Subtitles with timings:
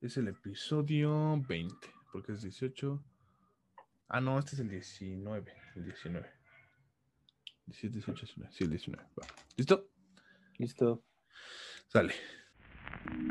[0.00, 1.74] Es el episodio 20,
[2.12, 3.02] porque es 18.
[4.08, 5.52] Ah, no, este es el 19.
[5.74, 6.30] El 19.
[7.66, 8.52] 17, 18, 19.
[8.52, 9.02] Sí, el 19.
[9.20, 9.26] Va.
[9.56, 9.90] ¿Listo?
[10.58, 11.02] Listo.
[11.88, 12.14] Sale.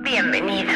[0.03, 0.75] Bienvenidos.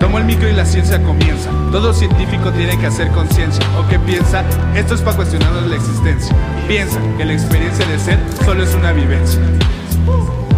[0.00, 1.52] Tomo el micro y la ciencia comienza.
[1.70, 3.64] Todo científico tiene que hacer conciencia.
[3.78, 4.42] ¿O qué piensa?
[4.76, 6.34] Esto es para cuestionarnos la existencia.
[6.66, 9.40] Piensa que la experiencia de ser solo es una vivencia.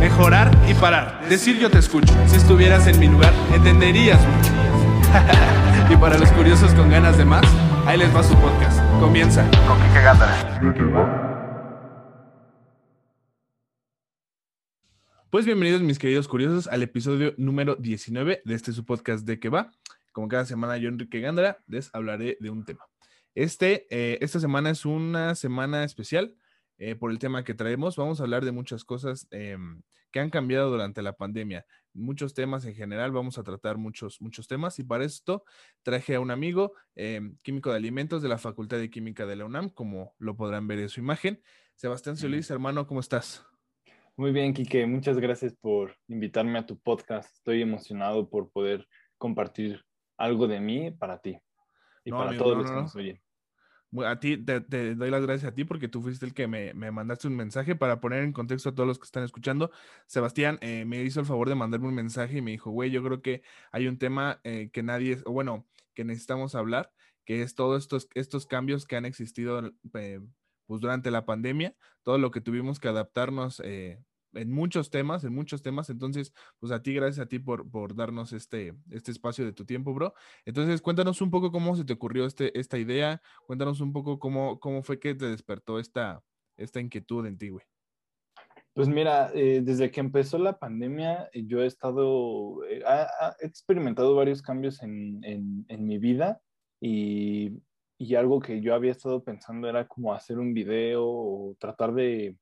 [0.01, 1.29] Mejorar y parar.
[1.29, 2.15] Decir yo te escucho.
[2.27, 4.51] Si estuvieras en mi lugar, entenderías mucho.
[5.93, 7.45] y para los curiosos con ganas de más,
[7.85, 8.81] ahí les va su podcast.
[8.99, 9.45] Comienza.
[9.69, 11.21] Con Kike Gándara.
[15.29, 19.51] Pues bienvenidos mis queridos curiosos al episodio número 19 de este su podcast de que
[19.51, 19.71] va.
[20.13, 22.87] Como cada semana yo Enrique Gándara les hablaré de un tema.
[23.35, 26.35] Este, eh, esta semana es una semana especial
[26.81, 27.97] eh, por el tema que traemos.
[27.97, 31.67] Vamos a hablar de muchas cosas em, que han cambiado durante la pandemia.
[31.93, 35.45] Muchos temas en general, vamos a tratar muchos, muchos temas y para esto
[35.83, 39.45] traje a un amigo em, químico de alimentos de la Facultad de Química de la
[39.45, 41.43] UNAM, como lo podrán ver en su imagen.
[41.75, 43.45] Sebastián Solís, hermano, ¿cómo estás?
[44.17, 44.87] Muy bien, Quique.
[44.87, 47.31] Muchas gracias por invitarme a tu podcast.
[47.37, 48.89] Estoy emocionado por poder
[49.19, 49.85] compartir
[50.17, 51.39] algo de mí para ti
[52.05, 52.83] y No, para amigo, todos no, los no, que no.
[52.83, 53.21] nos oyen.
[54.07, 54.61] A ti te,
[54.95, 57.75] doy las gracias a ti porque tú fuiste el que me, me mandaste un mensaje
[57.75, 59.73] para poner en contexto a todos los que están escuchando.
[60.07, 63.03] Sebastián eh, me hizo el favor de mandarme un mensaje y me dijo, güey, yo
[63.03, 66.93] creo que hay un tema eh, que nadie, o bueno, que necesitamos hablar,
[67.25, 70.21] que es todos estos, estos cambios que han existido eh,
[70.67, 73.61] pues durante la pandemia, todo lo que tuvimos que adaptarnos
[74.35, 75.91] en muchos temas, en muchos temas.
[75.91, 79.65] Entonces, pues a ti, gracias a ti por, por darnos este, este espacio de tu
[79.65, 80.15] tiempo, bro.
[80.45, 84.59] Entonces, cuéntanos un poco cómo se te ocurrió este, esta idea, cuéntanos un poco cómo,
[84.61, 86.23] cómo fue que te despertó esta,
[86.57, 87.65] esta inquietud en ti, güey.
[88.73, 93.47] Pues mira, eh, desde que empezó la pandemia, eh, yo he estado, eh, ha- he
[93.47, 96.41] experimentado varios cambios en, en- en mi vida
[96.81, 97.59] y,
[97.99, 102.37] y algo que yo había estado pensando era como hacer un video o tratar de,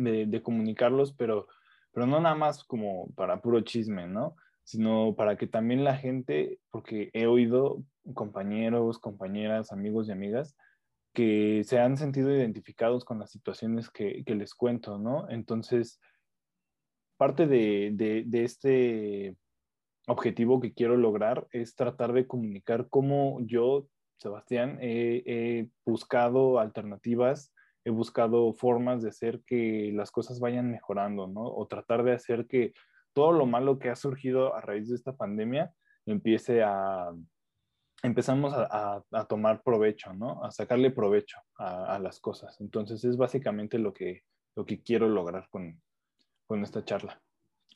[0.00, 1.46] de- comunicarlos, pero,
[1.92, 4.36] pero no nada más como para puro chisme, ¿no?
[4.64, 7.82] Sino para que también la gente, porque he oído
[8.14, 10.56] compañeros, compañeras, amigos y amigas,
[11.12, 15.28] que se han sentido identificados con las situaciones que, que les cuento, ¿no?
[15.28, 16.00] Entonces,
[17.16, 19.36] parte de, de- este
[20.06, 23.88] objetivo que quiero lograr es tratar de comunicar cómo yo,
[24.18, 27.52] Sebastián, he buscado alternativas,
[27.84, 31.42] he buscado formas de hacer que las cosas vayan mejorando, ¿no?
[31.42, 32.72] O tratar de hacer que
[33.12, 35.72] todo lo malo que ha surgido a raíz de esta pandemia
[36.06, 37.10] empiece a,
[38.02, 40.42] empezamos a, a- a tomar provecho, ¿no?
[40.44, 42.60] A sacarle provecho a, a las cosas.
[42.60, 44.22] Entonces es básicamente lo que,
[44.56, 45.80] lo que quiero lograr con,
[46.46, 47.20] con esta charla.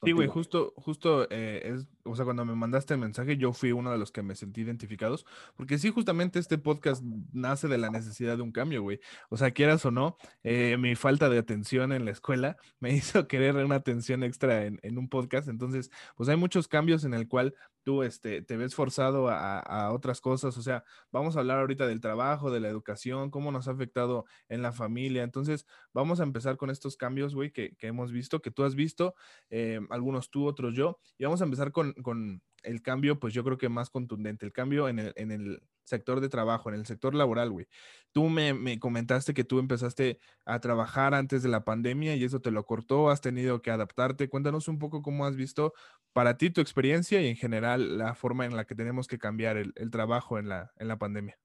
[0.05, 3.73] Sí, güey, justo, justo, eh, es, o sea, cuando me mandaste el mensaje, yo fui
[3.73, 5.27] uno de los que me sentí identificados,
[5.57, 7.03] porque sí, justamente este podcast
[7.33, 9.01] nace de la necesidad de un cambio, güey.
[9.31, 13.27] O sea, quieras o no, eh, mi falta de atención en la escuela me hizo
[13.27, 17.27] querer una atención extra en, en un podcast, entonces, pues hay muchos cambios en el
[17.27, 21.59] cual tú, este, te ves forzado a, a otras cosas, o sea, vamos a hablar
[21.61, 26.21] ahorita del trabajo, de la educación, cómo nos ha afectado en la familia, entonces, vamos
[26.21, 29.15] a empezar con estos cambios, güey, que, que hemos visto, que tú has visto
[29.51, 33.45] eh, algunos tú, otros yo, y vamos a empezar con, con el cambio, pues yo
[33.45, 36.87] creo que más contundente, el cambio en el, en el sector de trabajo, en el
[36.87, 37.67] sector laboral, güey.
[38.13, 42.41] Tú me, me comentaste que tú empezaste a trabajar antes de la pandemia y eso
[42.41, 44.29] te lo cortó, has tenido que adaptarte.
[44.29, 45.73] Cuéntanos un poco cómo has visto
[46.13, 49.57] para ti tu experiencia y en general la forma en la que tenemos que cambiar
[49.57, 51.39] el, el trabajo en la, en la pandemia.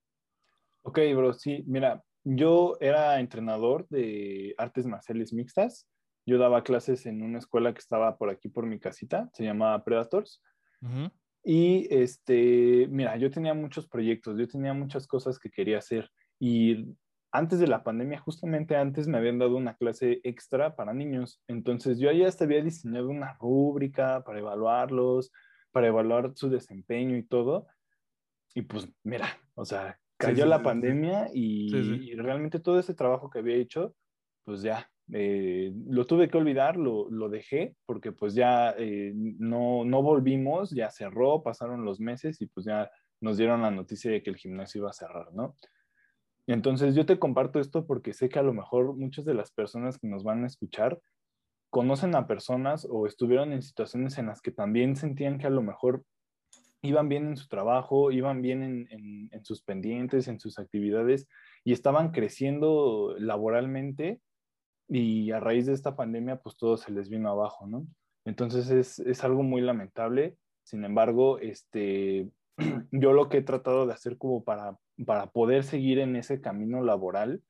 [0.82, 5.88] Ok, bro, sí, mira, yo era entrenador de artes marciales mixtas.
[6.26, 9.84] Yo daba clases en una escuela que estaba por aquí por mi casita, se llamaba
[9.84, 10.42] Predators.
[10.82, 11.12] Ujú.
[11.44, 16.10] Y este, mira, yo tenía muchos proyectos, yo tenía muchas cosas que quería hacer.
[16.40, 16.96] Y
[17.32, 21.42] antes de la pandemia, justamente antes me habían dado una clase extra para niños.
[21.48, 25.32] Entonces yo ya hasta había diseñado una rúbrica para evaluarlos,
[25.72, 27.68] para evaluar su desempeño y todo.
[28.56, 33.30] Y pues mira, o sea, cayó sí, la sí, pandemia y realmente todo ese trabajo
[33.30, 33.96] que había hecho,
[34.44, 39.84] pues ya, eh, lo tuve que olvidar, lo, lo dejé, porque pues ya eh, no,
[39.86, 42.92] no volvimos, ya cerró, pasaron los meses y pues ya
[43.22, 45.56] nos dieron la noticia de que el gimnasio iba a cerrar, ¿no?
[46.48, 50.00] Entonces yo te comparto esto porque sé que a lo mejor muchas de las personas
[50.00, 51.00] que nos van a escuchar
[51.70, 55.62] conocen a personas o estuvieron en situaciones en las que también sentían que a lo
[55.62, 56.04] mejor
[56.82, 61.28] iban bien en su trabajo, iban bien en, en- en sus pendientes, en sus actividades
[61.64, 64.22] y estaban creciendo laboralmente,
[64.90, 67.86] y a raíz de esta pandemia, pues todo se les vino abajo, ¿no?
[68.26, 70.38] Entonces es, es algo muy lamentable.
[70.64, 72.30] Sin embargo, este,
[72.92, 76.84] yo lo que he tratado de hacer como para, para poder seguir en ese camino
[76.84, 77.42] laboral,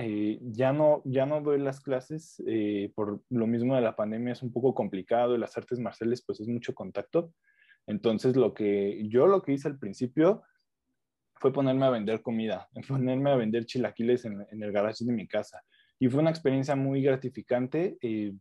[0.00, 4.32] eh, ya, no, ya no doy las clases eh, por lo mismo de la pandemia,
[4.32, 7.32] es un poco complicado y las artes marciales pues es mucho contacto.
[7.84, 10.44] Entonces lo que yo lo que hice al principio
[11.40, 15.62] fue ponerme a vender comida, ponerme a vender chilaquiles en, el garage de mi casa.
[15.98, 17.98] Y fue una experiencia muy gratificante.
[18.00, 18.34] Eh,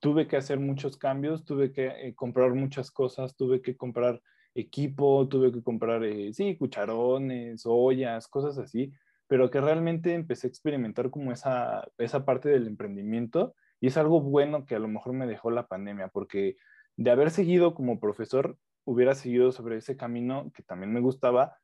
[0.00, 4.20] tuve que hacer muchos cambios, tuve que comprar muchas cosas, tuve que comprar
[4.54, 8.92] equipo, tuve que comprar, eh, sí, cucharones, ollas, cosas así,
[9.26, 14.20] pero que realmente empecé a experimentar como esa, esa parte del emprendimiento y es algo
[14.20, 16.56] bueno que a lo mejor me dejó la pandemia, porque
[16.96, 21.58] de haber seguido como profesor, hubiera seguido sobre ese camino que también me gustaba,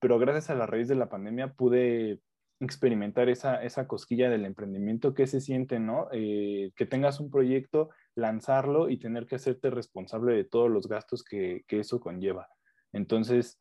[0.00, 2.20] pero gracias a la raíz de la pandemia pude
[2.60, 6.08] experimentar esa, esa cosquilla del emprendimiento, que se siente, ¿no?
[6.12, 11.22] Eh, que tengas un proyecto, lanzarlo y tener que hacerte responsable de todos los gastos
[11.22, 12.48] que, que eso conlleva.
[12.92, 13.60] Entonces,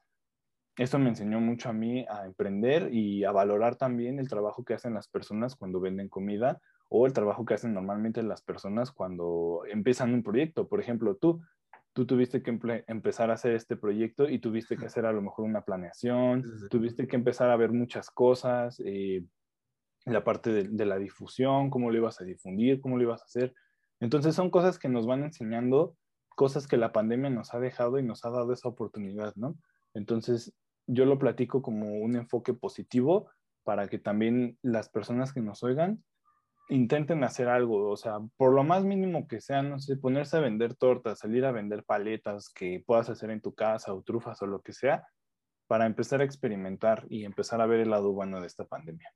[0.77, 4.75] eso me enseñó mucho a mí a emprender y a valorar también el trabajo que
[4.75, 9.63] hacen las personas cuando venden comida o el trabajo que hacen normalmente las personas cuando
[9.67, 10.67] empiezan un proyecto.
[10.67, 11.41] Por ejemplo, tú,
[11.97, 12.55] tú tuviste que
[12.85, 17.07] empezar a hacer este proyecto y tuviste que hacer a lo mejor una planeación, tuviste
[17.07, 19.25] que empezar a ver muchas cosas, eh,
[20.05, 23.25] la parte de, de, la difusión, cómo lo ibas a difundir, cómo lo ibas a
[23.25, 23.55] hacer.
[23.99, 25.97] Entonces son cosas que nos van enseñando,
[26.35, 29.57] cosas que la pandemia nos ha dejado y nos ha dado esa oportunidad, ¿no?
[29.95, 30.53] Entonces
[30.85, 33.31] yo lo platico como un enfoque positivo
[33.63, 36.03] para que también las personas que nos oigan
[36.69, 40.41] intenten hacer algo, o sea, por lo más mínimo que sea, no sé, ponerse a
[40.41, 44.47] vender tortas, salir a vender paletas que puedas hacer en tu casa o trufas o
[44.47, 45.07] lo que sea,
[45.67, 49.11] para empezar a experimentar y empezar a ver el lado bueno de esta pandemia.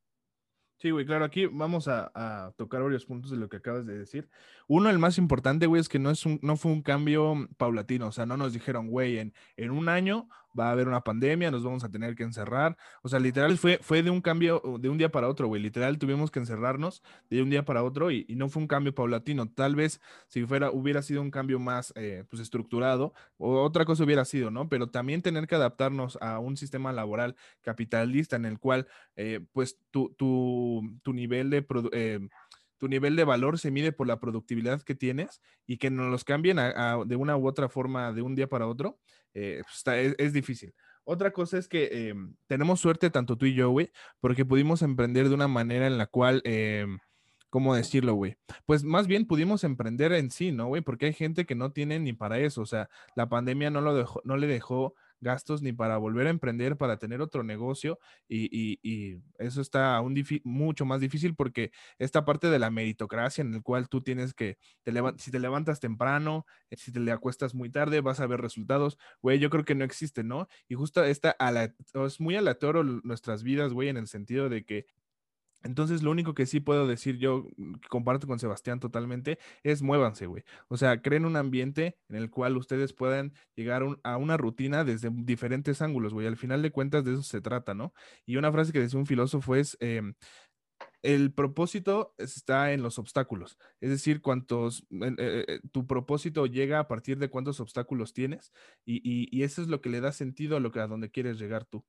[0.77, 4.29] Sí, güey, claro, aquí vamos a, tocar varios puntos de lo que acabas de decir.
[4.67, 8.07] Uno, el más importante, güey, es que no, es un, no fue un cambio paulatino,
[8.07, 10.27] o sea, no nos dijeron, güey, en un año
[10.57, 12.77] va a haber una pandemia, nos vamos a tener que encerrar.
[13.01, 15.61] O sea, literal fue, fue de un cambio de un día para otro, güey.
[15.61, 19.47] Literal tuvimos que encerrarnos de un día para otro y, no fue un cambio paulatino.
[19.49, 24.03] Tal vez si fuera, hubiera sido un cambio más eh, pues estructurado o otra cosa
[24.03, 24.67] hubiera sido, ¿no?
[24.69, 29.77] Pero también tener que adaptarnos a un sistema laboral capitalista en el cual, eh, pues,
[29.91, 31.65] tu, tu, tu, nivel de...
[31.91, 32.27] Eh,
[32.81, 36.23] tu nivel de valor se mide por la productividad que tienes y que nos los
[36.23, 38.97] cambien de una u otra forma de un día para otro,
[39.35, 40.73] eh, pues, es, difícil.
[41.03, 42.15] Otra cosa es que eh,
[42.47, 46.07] tenemos suerte tanto tú y yo, güey, porque pudimos emprender de una manera en la
[46.07, 46.87] cual, eh,
[47.51, 48.37] ¿cómo decirlo, güey?
[48.65, 50.81] Pues más bien pudimos emprender en sí, ¿no, güey?
[50.81, 53.93] Porque hay gente que no tiene ni para eso, o sea, la pandemia no, lo
[53.93, 58.49] dejó, no le dejó gastos ni para volver a emprender, para tener otro negocio y,
[58.51, 63.53] y, y eso está aún mucho más difícil porque esta parte de la meritocracia en
[63.53, 67.69] el cual tú tienes que, te si te levantas temprano, eh, si te acuestas muy
[67.69, 70.47] tarde, vas a ver resultados, güey, yo creo que no existe, ¿no?
[70.67, 71.35] Y justo esta,
[72.05, 74.85] es muy aleatorio nuestras vidas, güey, en el sentido de que
[75.63, 80.25] entonces, lo único que sí puedo decir yo, mm, comparto con Sebastián totalmente, es muévanse,
[80.25, 80.43] güey.
[80.67, 85.09] O sea, creen un ambiente en el cual ustedes puedan llegar a una rutina desde
[85.13, 86.27] diferentes ángulos, güey.
[86.27, 87.93] Al final de cuentas, de eso se trata, ¿no?
[88.25, 90.01] Y una frase que decía un filósofo es, eh,
[91.03, 93.57] el propósito está en los obstáculos.
[93.81, 95.15] Es decir, cuántos, eh,
[95.47, 98.51] eh, tu propósito llega a partir de cuántos obstáculos tienes
[98.85, 101.65] y, eso es lo que le da sentido a lo que a donde quieres llegar
[101.65, 101.85] tú.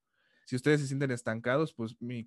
[0.46, 2.24] Si ustedes se sienten estancados, pues mi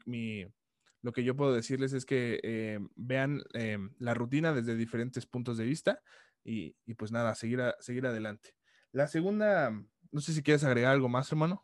[1.02, 5.58] lo que yo puedo decirles es que eh, vean eh, la rutina desde diferentes puntos
[5.58, 6.02] de vista
[6.44, 8.56] y, y pues nada, seguir, a, seguir adelante.
[8.92, 9.72] La segunda,
[10.12, 11.64] no sé si quieres agregar algo más, hermano.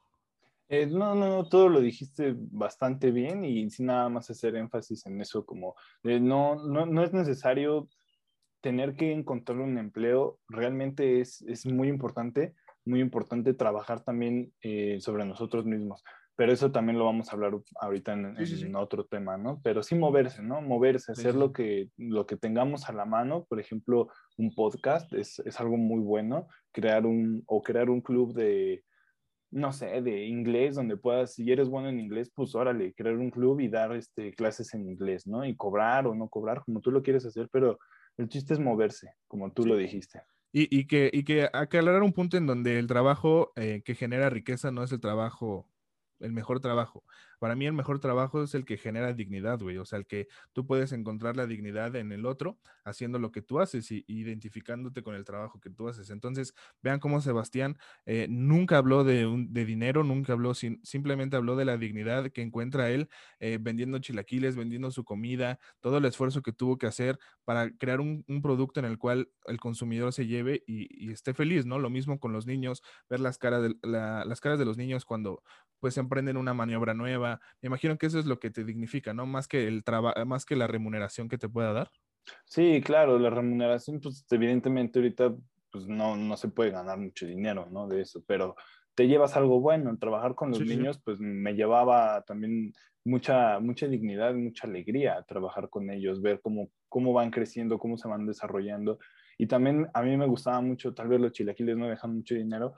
[0.69, 5.05] Eh, no, no, no, todo lo dijiste bastante bien y sin nada más hacer énfasis
[5.05, 7.89] en eso, como no, no, no es necesario
[8.61, 12.53] tener que encontrar un empleo, realmente es, es muy importante,
[12.85, 14.53] muy importante trabajar también
[14.99, 16.03] sobre nosotros mismos
[16.41, 18.65] pero eso también lo vamos a hablar ahorita en, sí, sí, sí.
[18.65, 19.61] en, otro tema, ¿no?
[19.63, 20.59] Pero sí moverse, ¿no?
[20.59, 24.07] Moverse, hacer lo, que, lo que tengamos a la mano, por ejemplo,
[24.39, 28.83] un podcast es, es, algo muy bueno, crear un, o crear un club de,
[29.51, 33.29] no sé, de inglés, donde puedas, si eres bueno en inglés, pues órale, crear un
[33.29, 35.45] club y dar este, clases en inglés, ¿no?
[35.45, 37.77] Y cobrar o no cobrar, como tú lo quieres hacer, pero
[38.17, 40.23] el chiste es moverse, como tú lo dijiste.
[40.51, 44.31] Y, y, que, y que aclarar un punto en donde el trabajo eh, que genera
[44.31, 45.67] riqueza no es el trabajo
[46.21, 47.03] el mejor trabajo.
[47.41, 49.79] Para mí el mejor trabajo es el que genera dignidad, güey.
[49.79, 53.41] O sea, el que tú puedes encontrar la dignidad en el otro haciendo lo que
[53.41, 56.11] tú haces y identificándote con el trabajo que tú haces.
[56.11, 61.65] Entonces, vean cómo Sebastián eh, nunca habló de, de, dinero, nunca habló, simplemente habló de
[61.65, 66.53] la dignidad que encuentra él eh, vendiendo chilaquiles, vendiendo su comida, todo el esfuerzo que
[66.53, 71.11] tuvo que hacer para crear un, producto en el cual el consumidor se lleve y,
[71.11, 71.79] esté feliz, ¿no?
[71.79, 75.41] Lo mismo con los niños, ver las caras de, las caras de los niños cuando
[75.79, 77.30] pues emprenden una maniobra nueva.
[77.61, 79.25] Me imagino que eso es lo que te dignifica, ¿no?
[79.25, 81.89] Más que el trabajo, más que la remuneración que te pueda dar.
[82.45, 85.35] Sí, claro, la remuneración, pues evidentemente ahorita
[85.71, 87.87] pues no, no se puede ganar mucho dinero, ¿no?
[87.87, 88.55] De eso, pero
[88.95, 89.97] te llevas algo bueno.
[89.97, 92.73] Trabajar con los niños, pues me llevaba también
[93.05, 98.07] mucha, mucha dignidad, mucha alegría trabajar con ellos, ver cómo, cómo van creciendo, cómo se
[98.07, 98.99] van desarrollando.
[99.37, 102.75] Y también a mí me gustaba mucho, tal vez los chilaquiles no dejan mucho dinero,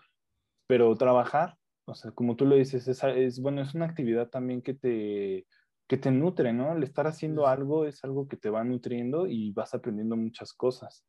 [0.67, 4.61] pero trabajar, o sea, como tú lo dices, es, es bueno, es una actividad también
[4.61, 5.47] que te,
[5.87, 6.73] que te nutre, ¿no?
[6.75, 11.05] El estar haciendo algo es algo que te va nutriendo y vas aprendiendo muchas cosas.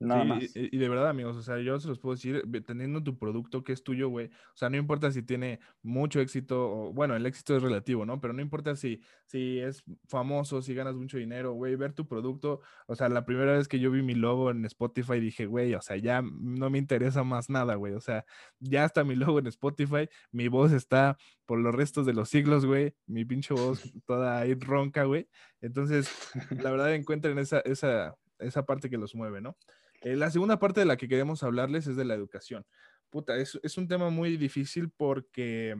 [0.00, 0.56] Nada más.
[0.56, 3.74] Y, de verdad, amigos, o sea, yo se los puedo decir, teniendo tu producto que
[3.74, 7.54] es tuyo, güey, o sea, no importa si tiene mucho éxito, o bueno, el éxito
[7.54, 8.18] es relativo, ¿no?
[8.18, 12.62] Pero no importa si, si es famoso, si ganas mucho dinero, güey, ver tu producto,
[12.86, 15.82] o sea, la primera vez que yo vi mi logo en Spotify dije, güey, o
[15.82, 18.24] sea, ya no me interesa más nada, güey, o sea,
[18.58, 22.64] ya está mi logo en Spotify, mi voz está por los restos de los siglos,
[22.64, 25.28] güey, mi pinche voz toda ahí ronca, güey,
[25.60, 26.10] entonces,
[26.50, 29.58] la verdad encuentren esa, esa, esa parte que los mueve, ¿no?
[30.00, 32.66] Eh, la segunda parte de la que queremos hablarles es de la educación.
[33.10, 35.76] Puta, es, es un tema muy difícil porque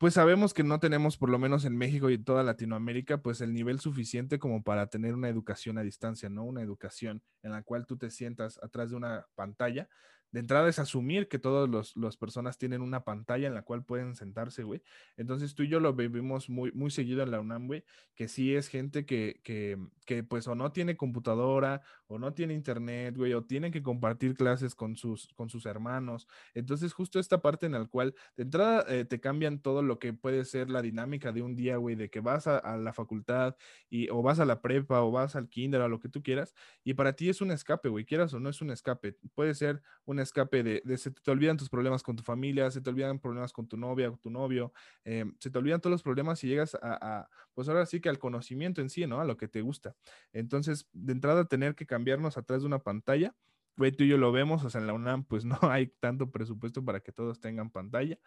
[0.00, 3.52] pues sabemos que no tenemos, por lo menos en México y toda Latinoamérica, pues el
[3.52, 6.44] nivel suficiente como para tener una educación a distancia, ¿no?
[6.44, 9.90] Una educación en la cual tú te sientas atrás de una pantalla
[10.32, 14.14] de entrada es asumir que todas las personas tienen una pantalla en la cual pueden
[14.14, 14.82] sentarse, güey.
[15.16, 17.84] Entonces tú y yo lo vivimos muy, muy seguido en la UNAM, güey,
[18.14, 22.54] que sí es gente que, que, que, pues o no tiene computadora o no tiene
[22.54, 26.28] internet, güey, o tienen que compartir clases con sus, con sus hermanos.
[26.54, 30.12] Entonces justo esta parte en la cual de entrada eh, te cambian todo lo que
[30.12, 33.56] puede ser la dinámica de un día, güey, de que vas a, la facultad
[33.88, 36.54] y, o vas a la prepa o vas al kinder o lo que tú quieras,
[36.84, 39.16] y para ti es un escape, güey, quieras o no es un escape.
[39.34, 42.90] Puede ser un escape de, se te olvidan tus problemas con tu familia, se te
[42.90, 44.72] olvidan problemas con tu novia, o tu novio,
[45.04, 48.18] eh, se te olvidan todos los problemas y llegas a, pues ahora sí que al
[48.18, 49.20] conocimiento en sí, ¿no?
[49.20, 49.96] A lo que te gusta.
[50.32, 53.34] Entonces, de entrada, tener que cambiarnos atrás de una pantalla,
[53.76, 56.30] güey, tú y yo lo vemos, o sea, en la UNAM, pues no hay tanto
[56.30, 58.18] presupuesto para que todos tengan pantalla.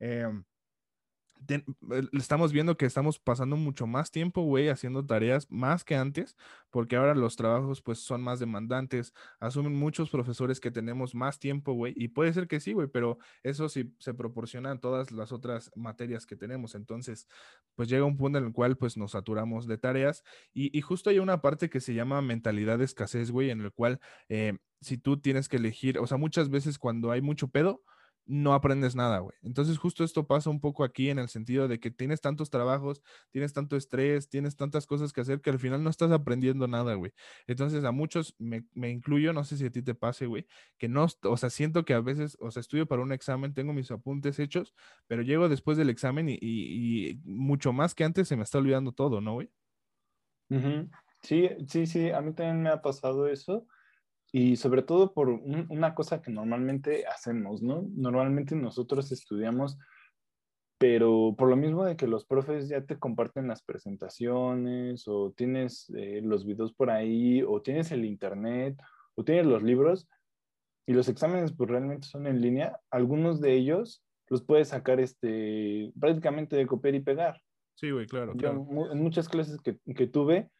[0.00, 0.28] Eh,
[1.48, 1.62] eh,
[2.12, 6.36] estamos viendo que estamos pasando mucho más tiempo, güey, haciendo tareas más que antes,
[6.70, 11.72] porque ahora los trabajos pues son más demandantes, asumen muchos profesores que tenemos más tiempo,
[11.72, 15.32] güey, y puede ser que sí, güey, pero eso sí se proporciona en todas las
[15.32, 17.28] otras materias que tenemos, entonces
[17.74, 21.10] pues llega un punto en el cual pues nos saturamos de tareas y, y justo
[21.10, 24.98] hay una parte que se llama mentalidad de escasez, güey, en el cual eh, si
[24.98, 27.82] tú tienes que elegir, o sea, muchas veces cuando hay mucho pedo,
[28.28, 29.36] no aprendes nada, güey.
[29.42, 33.02] Entonces justo esto pasa un poco aquí en el sentido de que tienes tantos trabajos,
[33.30, 36.94] tienes tanto estrés, tienes tantas cosas que hacer que al final no estás aprendiendo nada,
[36.94, 37.12] güey.
[37.46, 41.06] Entonces a muchos, me, incluyo, no sé si a ti te pase, güey, que no,
[41.22, 44.38] o sea, siento que a veces, o sea, estudio para un examen, tengo mis apuntes
[44.38, 44.74] hechos,
[45.06, 49.22] pero llego después del examen y, mucho más que antes se me está olvidando todo,
[49.22, 49.50] ¿no, güey?
[51.22, 53.66] Sí, sí, sí, a mí también me ha pasado eso.
[54.30, 57.86] Y sobre todo por una cosa que normalmente hacemos, ¿no?
[57.94, 59.78] Normalmente nosotros estudiamos,
[60.78, 65.90] pero por lo mismo de que los profes ya te comparten las presentaciones o tienes
[65.96, 68.78] eh, los videos por ahí o tienes el internet
[69.14, 70.08] o tienes los libros
[70.86, 75.92] y los exámenes pues realmente son en línea, algunos de ellos los puedes sacar este,
[75.98, 77.40] prácticamente de copiar y pegar.
[77.74, 78.34] Sí, güey, claro.
[78.90, 80.50] en muchas clases que, que tuve,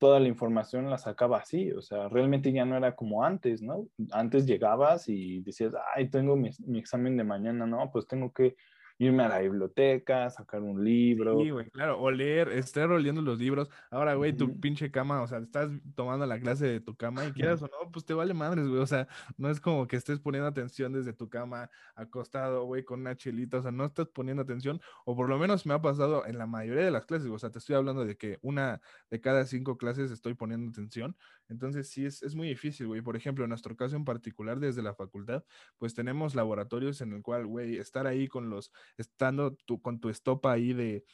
[0.00, 3.86] toda la información la sacaba así, o sea, realmente ya no era como antes, ¿no?
[4.12, 7.90] Antes llegabas y decías, ay, tengo mi, examen de mañana, ¿no?
[7.92, 8.56] Pues tengo que
[9.00, 11.40] irme a la biblioteca, sacar un libro.
[11.40, 13.70] Sí, güey, claro, o leer, estar leyendo los libros.
[13.90, 17.32] Ahora, güey, tu pinche cama, o sea, estás tomando la clase de tu cama y
[17.32, 18.78] quieras o no, pues te vale madres, güey.
[18.78, 23.00] O sea, no es como que estés poniendo atención desde tu cama, acostado, güey, con
[23.00, 26.26] una chelita, o sea, no estás poniendo atención, o por lo menos me ha pasado
[26.26, 29.18] en la mayoría de las clases, o sea, te estoy hablando de que una de
[29.18, 31.16] cada cinco clases estoy poniendo atención.
[31.48, 33.00] Entonces, sí, es, es muy difícil, güey.
[33.00, 35.42] Por ejemplo, en nuestro caso en particular, desde la facultad,
[35.78, 40.08] pues tenemos laboratorios en el cual, güey, estar ahí con los estando tú, con tu
[40.08, 41.04] estopa ahí de,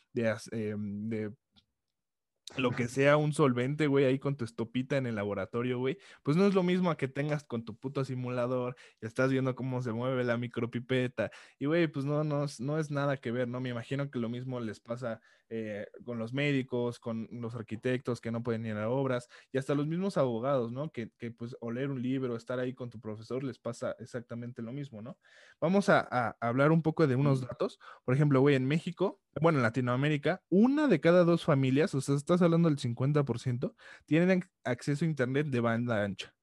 [0.53, 1.33] em, de
[2.57, 6.37] lo que sea un solvente, güey, ahí con tu estopita en el laboratorio, güey, pues
[6.37, 9.93] no es lo mismo a que tengas con tu puto simulador estás viendo cómo se
[9.93, 11.31] mueve la micropipeta.
[11.59, 13.61] Y, güey, pues no, no, no es nada que ver, ¿no?
[13.61, 18.31] Me imagino que lo mismo les pasa eh, con los médicos, con los arquitectos que
[18.31, 20.91] no pueden ir a obras y hasta los mismos abogados, ¿no?
[20.91, 24.63] Que, que pues o leer un libro, estar ahí con tu profesor les pasa exactamente
[24.63, 25.19] lo mismo, ¿no?
[25.61, 27.79] Vamos a, a hablar un poco de unos datos.
[28.05, 32.15] Por ejemplo, güey, en México, bueno, en Latinoamérica, una de cada dos familias, o sea,
[32.15, 33.75] estás hablando del 50%,
[34.07, 36.36] tienen acceso a Internet de banda ancha.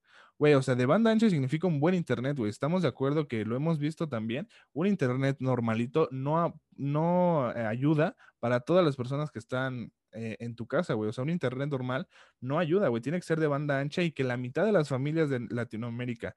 [0.43, 2.49] Güey, o sea, de banda ancha significa un buen Internet, güey.
[2.49, 4.49] Estamos de acuerdo que lo hemos visto también.
[4.73, 10.53] Un Internet normalito no, no eh, ayuda para todas las personas que están eh, en
[10.55, 11.09] tu casa, güey.
[11.09, 12.09] O sea, un Internet normal
[12.41, 13.01] no ayuda, güey.
[13.01, 16.35] Tiene que ser de banda ancha y que la mitad de las familias de Latinoamérica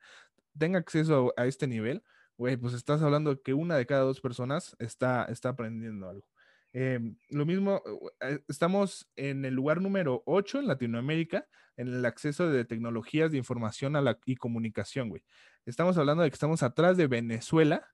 [0.56, 2.04] tenga acceso a, a este nivel,
[2.38, 6.28] güey, pues estás hablando que una de cada dos personas está, está aprendiendo algo.
[6.72, 7.82] Eh, lo mismo,
[8.20, 11.46] eh, estamos en el lugar número 8 en Latinoamérica
[11.76, 15.22] en el acceso de tecnologías de información a la, y comunicación, güey.
[15.66, 17.86] Estamos hablando de que estamos atrás de Venezuela,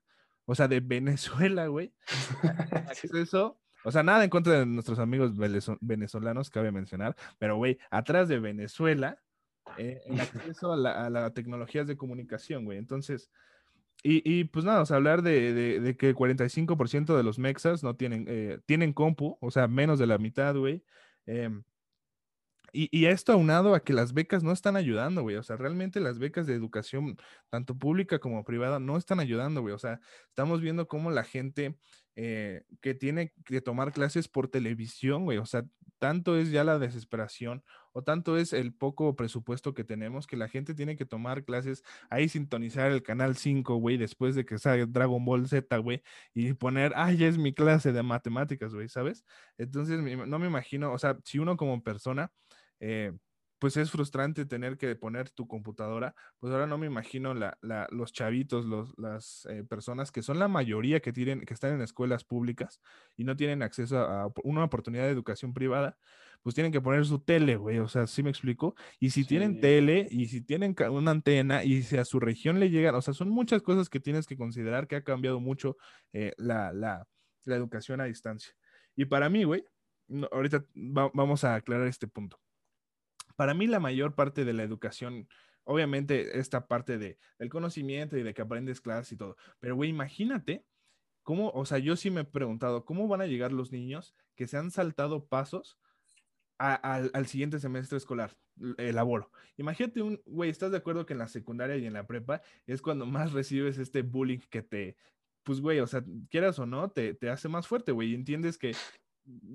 [0.45, 1.93] o sea, de Venezuela, güey.
[2.87, 7.77] Acceso, o sea, nada en contra de nuestros amigos venezo- venezolanos, cabe mencionar, pero, güey,
[7.91, 9.17] atrás de Venezuela,
[9.77, 12.77] eh, el acceso a la, a la tecnologías de comunicación, güey.
[12.77, 13.29] Entonces,
[14.03, 17.39] y, y, pues nada, o sea, hablar de, de, de que el 45% de los
[17.39, 20.83] mexas no tienen, eh, tienen compu, o sea, menos de la mitad, güey.
[21.25, 21.63] Em,
[22.73, 25.35] y, y esto aunado a que las becas no están ayudando, güey.
[25.35, 27.17] O sea, realmente las becas de educación,
[27.49, 29.75] tanto pública como privada, no están ayudando, güey.
[29.75, 31.77] O sea, estamos viendo cómo la gente
[32.15, 35.37] eh, que tiene que tomar clases por televisión, güey.
[35.37, 35.65] O sea,
[36.03, 40.49] tanto es ya la desesperación o tanto es el poco presupuesto que tenemos que la
[40.49, 44.85] gente tiene que tomar clases ahí sintonizar el canal 5, güey, después de que salga
[44.85, 49.23] Dragon Ball Z, güey, y poner, ay, ya es mi clase de matemáticas, güey, ¿sabes?
[49.57, 52.33] Entonces, no me imagino, o sea, si uno como persona
[52.81, 53.13] eh,
[53.63, 57.87] pues es frustrante tener que poner tu computadora, pues ahora no me imagino la, la-
[57.91, 61.81] los chavitos, los, las eh, personas que son la mayoría que, tienen, que están en
[61.81, 62.81] escuelas públicas
[63.15, 65.97] y no tienen acceso a, a una oportunidad de educación privada,
[66.41, 68.75] pues tienen que poner su tele, güey, o sea, ¿sí me explico?
[68.99, 72.69] Y si tienen tele y si tienen una antena y si a su región le
[72.69, 75.77] llegan, o sea, son muchas cosas que tienes que considerar que ha cambiado mucho
[76.11, 77.07] eh, la, la,
[77.45, 78.53] la educación a distancia.
[78.97, 79.63] Y para mí, güey,
[80.09, 82.42] no, ahorita va- vamos a aclarar este punto
[83.35, 85.27] para mí la mayor parte de la educación,
[85.63, 89.89] obviamente esta parte de, del conocimiento y de que aprendes clases y todo, pero güey,
[89.89, 90.65] imagínate
[91.23, 94.47] cómo, o sea, yo sí me he preguntado, ¿cómo van a llegar los niños que
[94.47, 95.77] se han saltado pasos
[96.57, 98.37] al, siguiente semestre escolar,
[98.77, 99.31] elaboro?
[99.57, 102.81] Imagínate un, güey, ¿estás de acuerdo que en la secundaria y en la prepa es
[102.81, 104.97] cuando más recibes este bullying que te,
[105.43, 108.73] pues güey, o sea, quieras o no, te, te hace más fuerte, güey, entiendes que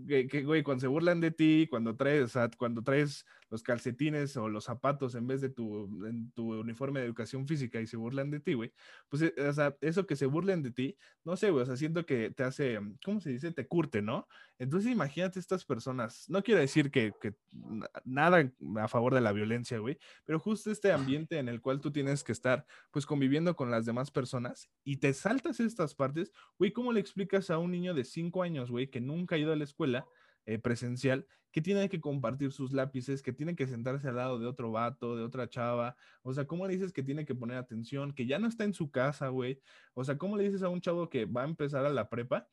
[0.06, 4.36] que, que, güey, cuando se burlan de ti, cuando traes, o cuando traes los calcetines
[4.36, 7.96] o los zapatos en vez de tu, en tu uniforme de educación física y se
[7.96, 8.72] burlan de ti, güey,
[9.08, 11.76] pues, eh, o sea, eso que se burlen de ti, no sé, güey, o sea,
[11.76, 13.52] siento que te hace, ¿cómo se dice?
[13.52, 14.26] Te curte, ¿no?
[14.58, 19.32] Entonces imagínate estas personas, no quiero decir que, que na- nada a favor de la
[19.32, 23.56] violencia, güey, pero justo este ambiente en el cual tú tienes que estar, pues, conviviendo
[23.56, 27.70] con las demás personas y te saltas estas partes, güey, ¿cómo le explicas a un
[27.70, 30.06] niño de 5 años, güey, que nunca ha ido a la escuela
[30.48, 34.46] eh, presencial, que tiene que compartir sus lápices, que tiene que sentarse al lado de
[34.46, 35.96] otro vato, de otra chava?
[36.22, 38.72] O sea, ¿cómo le dices que tiene que poner atención, que ya no está en
[38.74, 39.60] su casa, güey?
[39.94, 42.48] O sea, ¿cómo le dices a un chavo que va a empezar a la prepa?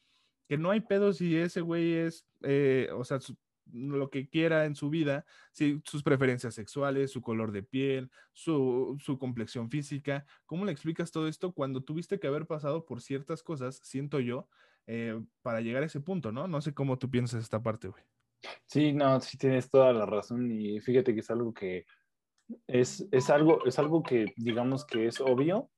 [0.48, 3.38] Que no hay pedo si ese güey es, eh, o sea, su-
[3.74, 8.96] lo que quiera en su vida, si sus preferencias sexuales, su color de piel, su,
[9.00, 10.26] su complexión física.
[10.46, 14.48] ¿Cómo le explicas todo esto cuando tuviste que haber pasado por ciertas cosas, siento yo,
[14.88, 16.48] eh, para llegar a ese punto, ¿no?
[16.48, 18.04] No sé cómo tú piensas esta parte, güey.
[18.68, 21.86] Sí, no, sí tienes toda la razón y fíjate que es algo que
[22.68, 25.70] es, es algo, es algo que digamos que es obvio,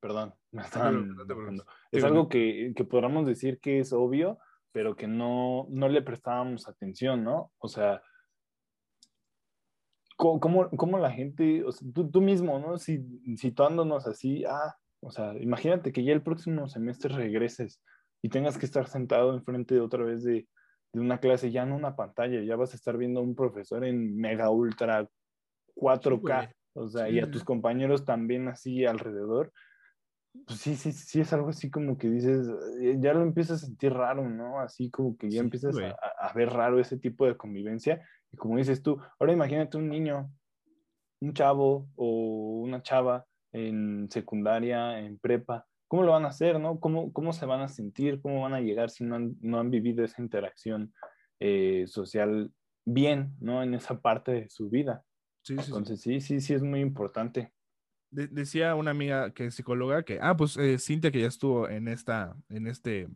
[0.00, 1.36] perdón, me no te preocupes.
[1.36, 1.64] buscando.
[1.64, 4.38] Sí, es algo que, que podríamos decir que es obvio,
[4.72, 7.52] pero que no, no le prestábamos atención, ¿no?
[7.58, 8.02] O sea,
[10.16, 12.78] ¿cómo, cómo, cómo la gente, o sea, tú, tú mismo, ¿no?
[12.78, 13.00] Si,
[13.36, 17.80] situándonos así, ah, o sea, imagínate que ya el próximo semestre regreses
[18.24, 20.48] y tengas que estar sentado enfrente otra vez de,
[20.94, 23.84] de una clase, ya no una pantalla, ya vas a estar viendo a un profesor
[23.84, 25.06] en mega ultra
[25.74, 26.48] 4K, güey.
[26.72, 29.52] o sea, Sí, y a tus compañeros también así alrededor.
[30.46, 32.48] Pues sí, sí, sí, es algo así como que dices,
[32.80, 34.58] eh, ya lo empiezas a sentir raro, ¿no?
[34.58, 38.02] Así como que ya Sí, empiezas a, a ver raro ese tipo de convivencia.
[38.32, 40.32] Y como dices tú, ahora imagínate un niño,
[41.20, 46.80] un chavo o una chava en secundaria, en prepa, ¿cómo lo van a hacer, no?
[46.80, 48.20] ¿Cómo, cómo se van a sentir?
[48.20, 50.92] ¿Cómo van a llegar si no han, no han vivido esa interacción
[51.38, 52.50] eh, social
[52.84, 53.62] bien, ¿no?
[53.62, 55.04] En esa parte de su vida.
[55.42, 55.68] Sí, sí, sí.
[55.68, 57.52] Entonces, sí, sí, sí es muy importante.
[58.10, 61.68] De- decía una amiga que es psicóloga que, ah, pues eh, Cintia que ya estuvo
[61.68, 63.06] en esta, en este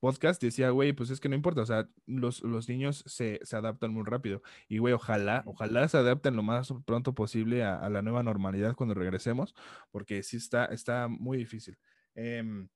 [0.00, 3.56] podcast, decía, güey, pues es que no importa, o sea, los, los niños se, se
[3.56, 4.42] adaptan muy rápido.
[4.66, 8.74] Y, güey, ojalá, ojalá se adapten lo más pronto posible a, a la nueva normalidad
[8.74, 9.54] cuando regresemos,
[9.92, 11.78] porque sí está, está muy difícil.
[12.14, 12.68] Em,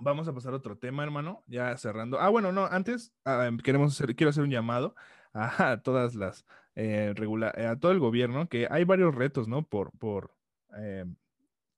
[0.00, 2.20] vamos a pasar a otro tema, hermano, ya cerrando.
[2.20, 4.94] Ah, bueno, no, antes ah, em, queremos hacer, quiero hacer un llamado
[5.32, 9.66] a, todas las, eh, regula- eh, a todo el gobierno, que hay varios retos, ¿no?
[9.66, 10.34] Por, por,
[10.76, 11.16] em,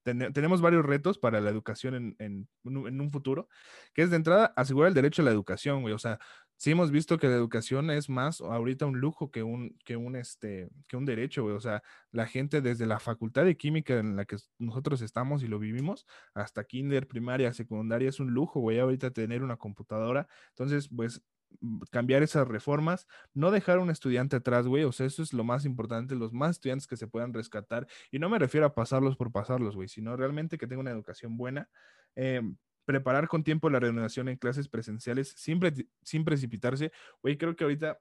[0.04, 3.48] tene- tenemos varios retos para la educación en, en en un futuro,
[3.94, 5.94] que es de entrada asegurar el derecho a la educación, güey.
[5.94, 6.18] O sea,
[6.56, 10.16] sí hemos visto que la educación es más ahorita un lujo que un, que un,
[10.16, 11.54] este, que un derecho, güey.
[11.54, 15.48] O sea, la gente desde la facultad de química en la que nosotros estamos y
[15.48, 20.28] lo vivimos, hasta kinder, primaria, secundaria, es un lujo, güey, ahorita tener una computadora.
[20.50, 21.22] Entonces, pues
[21.60, 25.32] mm, cambiar esas reformas, no dejar a un estudiante atrás, güey, o sea, eso es
[25.32, 28.74] lo más importante, los más estudiantes que se puedan rescatar, y no me refiero a
[28.74, 31.68] pasarlos por pasarlos, güey, sino realmente que tenga una educación buena,
[32.16, 32.42] eh,
[32.86, 35.60] preparar con tiempo la reanudación en clases presenciales, sin,
[36.02, 37.98] sin precipitarse, güey, creo que ahorita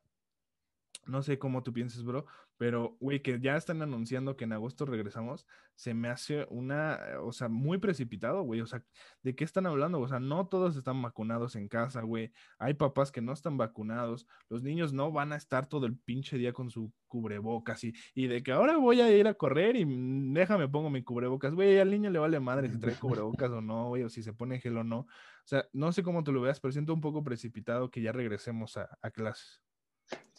[1.06, 2.26] no sé cómo tú pienses, bro,
[2.58, 7.18] pero, güey, que ya están anunciando que en agosto regresamos, se me hace una, eh,
[7.18, 8.84] o sea, muy precipitado, güey, o sea,
[9.24, 10.00] ¿de qué están hablando?
[10.00, 14.26] O sea, no todos están vacunados en casa, güey, hay papás que no están vacunados,
[14.50, 18.28] los niños no van a estar todo el pinche día con su cubrebocas y, y
[18.28, 21.80] de que ahora voy a ir a correr y mm, déjame pongo mi cubrebocas, güey,
[21.80, 24.60] al niño le vale madre si trae cubrebocas o no, güey, o si se pone
[24.60, 25.08] gel o no, o
[25.48, 28.78] sea, no sé cómo tú lo veas, pero siento un poco precipitado que ya regresemos
[28.78, 29.62] a, a clases.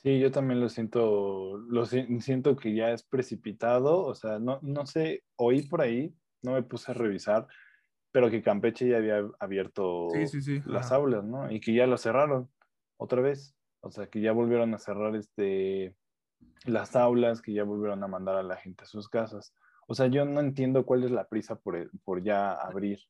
[0.07, 4.61] Sí, yo también lo siento, lo si- siento que ya es precipitado, o sea, no,
[4.63, 7.49] no sé, oí por ahí, no me puse a revisar,
[8.13, 10.63] pero que Campeche ya había abierto Sí, sí, sí.
[10.65, 10.97] las ajá.
[10.97, 11.51] aulas, ¿no?
[11.51, 12.53] Y que ya lo cerraron
[12.99, 15.97] otra vez, o sea, que ya volvieron a cerrar este,
[16.67, 19.55] las aulas, que ya volvieron a mandar a la gente a sus casas.
[19.89, 23.01] O sea, yo no entiendo cuál es la prisa por, por ya abrir,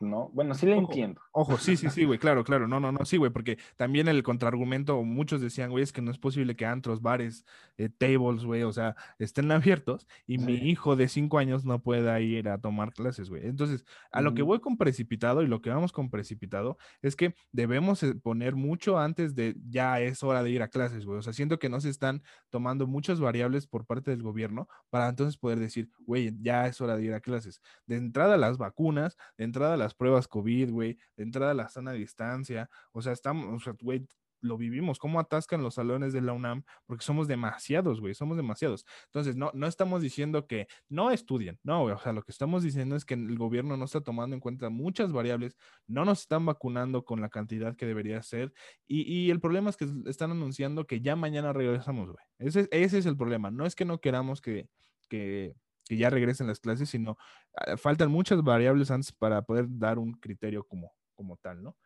[0.00, 0.30] ¿no?
[0.32, 0.80] Bueno, sí le Ojo.
[0.82, 1.20] entiendo.
[1.32, 4.22] Ojo, sí, sí, sí, güey, claro, claro, no, no, no, sí, güey, porque también el
[4.22, 7.44] contraargumento, muchos decían, güey, es que no es posible que antros, bares,
[7.76, 12.20] eh, tables, güey, o sea, estén abiertos y mi hijo de cinco años no pueda
[12.20, 13.46] ir a tomar clases, güey.
[13.46, 17.34] Entonces, a lo que voy con precipitado y lo que vamos con precipitado es que
[17.52, 21.18] debemos eh, poner mucho antes de ya es hora de ir a clases, güey.
[21.18, 25.08] O sea, siento que no se están tomando muchas variables por parte del gobierno para
[25.08, 27.60] entonces poder decir, güey, ya es hora de ir a clases.
[27.86, 32.68] De entrada las vacunas, de entrada las pruebas COVID, güey, de entrada la sana distancia,
[32.92, 34.06] o sea, estamos, o sea, güey,
[34.42, 38.86] lo vivimos, cómo atascan los salones de la UNAM, porque somos demasiados, güey, somos demasiados.
[39.06, 42.62] Entonces, no, no estamos diciendo que no estudien, no, güey, o sea, lo que estamos
[42.62, 46.46] diciendo es que el gobierno no está tomando en cuenta muchas variables, no nos están
[46.46, 48.52] vacunando con la cantidad que debería ser,
[48.86, 52.24] y, y el problema es que están anunciando que ya mañana regresamos, güey.
[52.38, 54.68] Ese, ese es el problema, no es que no queramos que,
[55.08, 55.54] que,
[55.90, 57.18] que ya regresen las clases, sino
[57.56, 61.76] ah, faltan muchas variables antes para poder dar un criterio como, como tal, ¿no?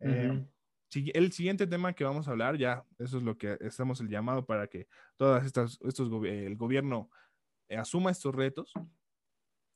[0.00, 0.44] Eh,
[1.14, 4.44] el siguiente tema que vamos a hablar, ya, eso es lo que estamos el llamado
[4.44, 7.08] para que todas estas, estos, el gobierno
[7.70, 8.72] asuma estos retos.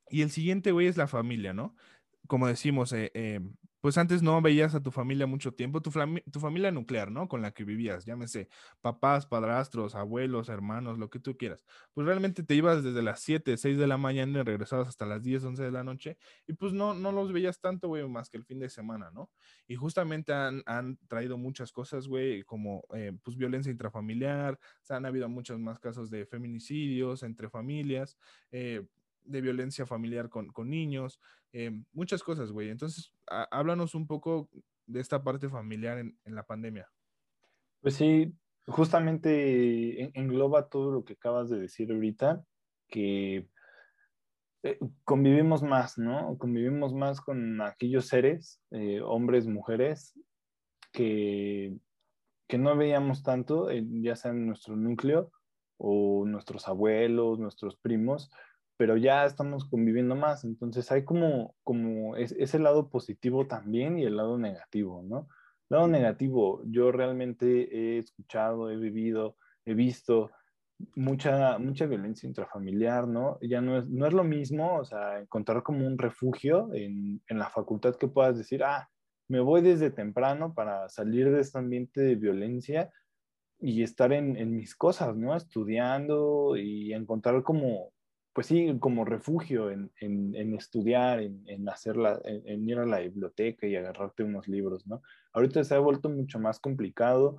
[0.09, 1.77] Y el siguiente, güey, es la familia, ¿no?
[2.27, 3.41] Como decimos, eh, eh,
[3.81, 5.93] pues antes no veías a tu familia mucho tiempo, tu,
[6.33, 7.29] tu familia nuclear, ¿no?
[7.29, 8.49] Con la que vivías, llámese
[8.81, 11.65] papás, padrastros, abuelos, hermanos, lo que tú quieras.
[11.95, 15.23] Pues realmente te ibas desde las 7, 6 de la mañana y regresabas hasta las
[15.23, 18.39] 10, 11 de la noche y pues no, no los veías tanto, güey, más que
[18.39, 19.31] el fin de semana, ¿no?
[19.69, 24.97] Y justamente han, han traído muchas cosas, güey, como eh, pues violencia intrafamiliar, o sea,
[24.97, 28.17] han habido muchos más casos de feminicidios entre familias,
[28.51, 28.85] eh,
[29.25, 31.21] de violencia familiar con, con niños,
[31.59, 32.69] eh, muchas cosas, güey.
[32.69, 34.51] Entonces, háblanos un poco
[34.85, 36.87] de esta parte familiar en, la pandemia.
[37.81, 38.35] Pues sí,
[38.67, 42.45] justamente en- engloba todo lo que acabas de decir ahorita,
[42.89, 43.49] que
[44.65, 46.37] eh, convivimos más, ¿no?
[46.37, 50.13] Convivimos más con aquellos seres, eh, hombres, mujeres,
[50.93, 51.75] que,
[52.47, 55.33] que no veíamos tanto, ya sea en nuestro núcleo
[55.79, 58.31] o nuestros abuelos, nuestros primos,
[58.77, 60.45] pero ya estamos conviviendo más.
[60.45, 65.29] Entonces hay como, como es- ese lado positivo también y el lado negativo, ¿no?
[65.69, 70.31] Lado negativo, yo realmente he escuchado, he vivido, he visto
[70.95, 73.39] mucha, mucha violencia intrafamiliar, ¿no?
[73.41, 77.39] Ya no es, no es lo mismo, o sea, encontrar como un refugio en, en
[77.39, 78.89] la facultad que puedas decir, ah,
[79.29, 82.93] me voy desde temprano para salir de este ambiente de violencia
[83.59, 85.35] y estar en, en mis cosas, ¿no?
[85.35, 87.93] Estudiando y encontrar como,
[88.37, 92.99] pues sí, como refugio en, en, estudiar, en, en hacerla, en, en ir a la
[92.99, 95.01] biblioteca y agarrarte unos libros, ¿no?
[95.33, 97.39] Ahorita se ha vuelto mucho más complicado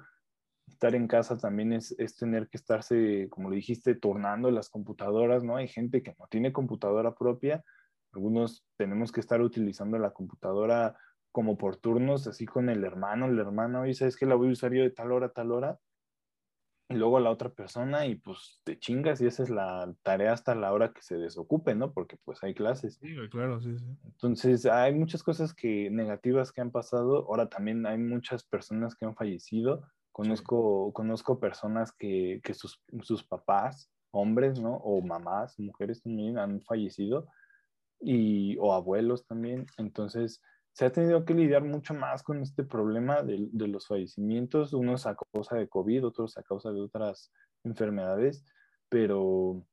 [0.67, 5.43] estar en casa también es, es tener que estarse, como lo dijiste, tornando las computadoras,
[5.43, 5.57] ¿no?
[5.57, 7.63] Hay gente que no tiene computadora propia,
[8.11, 10.97] algunos tenemos que estar utilizando la computadora
[11.31, 14.53] como por turnos, así con el hermano, el hermano, y sabes que la voy a
[14.53, 15.77] usar yo de tal hora a tal hora,
[16.89, 20.55] y luego la otra persona, y pues te chingas, y esa es la tarea hasta
[20.55, 21.91] la hora que se desocupe, ¿no?
[21.91, 22.95] Porque pues hay clases.
[23.01, 23.85] Sí, claro, sí, sí.
[24.05, 27.25] Entonces, hay muchas cosas que negativas que han pasado.
[27.27, 29.83] Ahora también hay muchas personas que han fallecido.
[30.13, 34.75] Conozco, conozco personas que, que sus, sus papás, hombres, ¿no?
[34.77, 37.27] O mamás, mujeres también han fallecido
[37.99, 39.65] y, o abuelos también.
[39.77, 40.41] Entonces,
[40.77, 45.15] se ha tenido que lidiar mucho más con este problema de, los fallecimientos, unos a
[45.15, 47.31] causa de COVID, otros a causa de otras
[47.63, 48.45] enfermedades,
[48.87, 49.65] pero,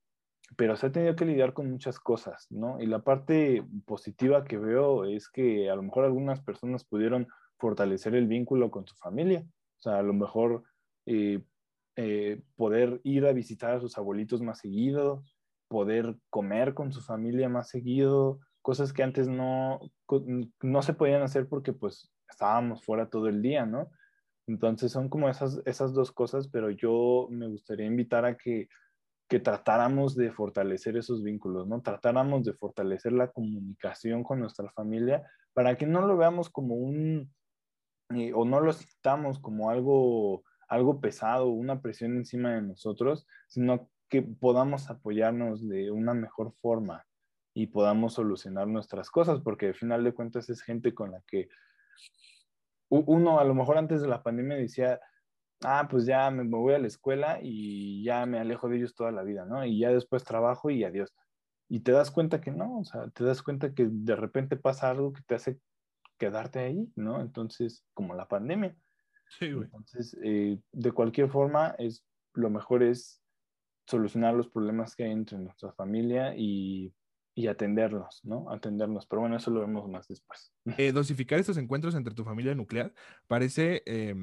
[0.57, 2.81] pero se ha tenido que lidiar con muchas cosas, ¿no?
[2.81, 8.15] Y la parte positiva que veo es que a lo mejor algunas personas pudieron fortalecer
[8.15, 9.45] el vínculo con su familia,
[9.81, 10.63] o sea, a lo mejor
[11.05, 11.45] eh,
[11.97, 15.23] eh, poder ir a visitar a sus abuelitos más seguido,
[15.69, 19.79] poder comer con su familia más seguido, cosas que antes no,
[20.63, 23.91] no se podían hacer porque pues estábamos fuera todo el día, ¿no?
[24.47, 28.69] Entonces son como esas, esas dos cosas, pero yo me gustaría invitar a que,
[29.29, 31.83] que tratáramos de fortalecer esos vínculos, ¿no?
[31.83, 35.23] Tratáramos de fortalecer la comunicación con nuestra familia
[35.53, 37.31] para que no lo veamos como un,
[38.15, 43.91] eh, o no lo sintamos como algo, algo pesado, una presión encima de nosotros, sino
[44.09, 47.05] que podamos apoyarnos de una mejor forma
[47.55, 51.49] y podamos solucionar nuestras cosas, porque al final de cuentas es gente con la que
[52.89, 55.01] uno a lo mejor antes de la pandemia decía,
[55.63, 59.11] ah, pues ya me voy a la escuela y ya me alejo de ellos toda
[59.11, 59.65] la vida, ¿no?
[59.65, 61.15] Y ya después trabajo y adiós.
[61.69, 64.91] Y te das cuenta que no, o sea, te das cuenta que de repente pasa
[64.91, 65.59] algo que te hace
[66.19, 67.21] quedarte ahí, ¿no?
[67.21, 68.77] Entonces, como la pandemia.
[69.29, 69.65] Sí, güey.
[69.65, 73.23] Entonces, eh, de cualquier forma, es, lo mejor es
[73.87, 76.93] solucionar los problemas que hay entre nuestra familia y,
[77.35, 78.51] y atenderlos, ¿no?
[78.51, 79.07] Atenderlos.
[79.07, 80.53] Pero bueno, eso lo vemos más después.
[80.79, 82.93] Eh, dosificar estos encuentros entre tu familia nuclear
[83.27, 84.15] parece, eh,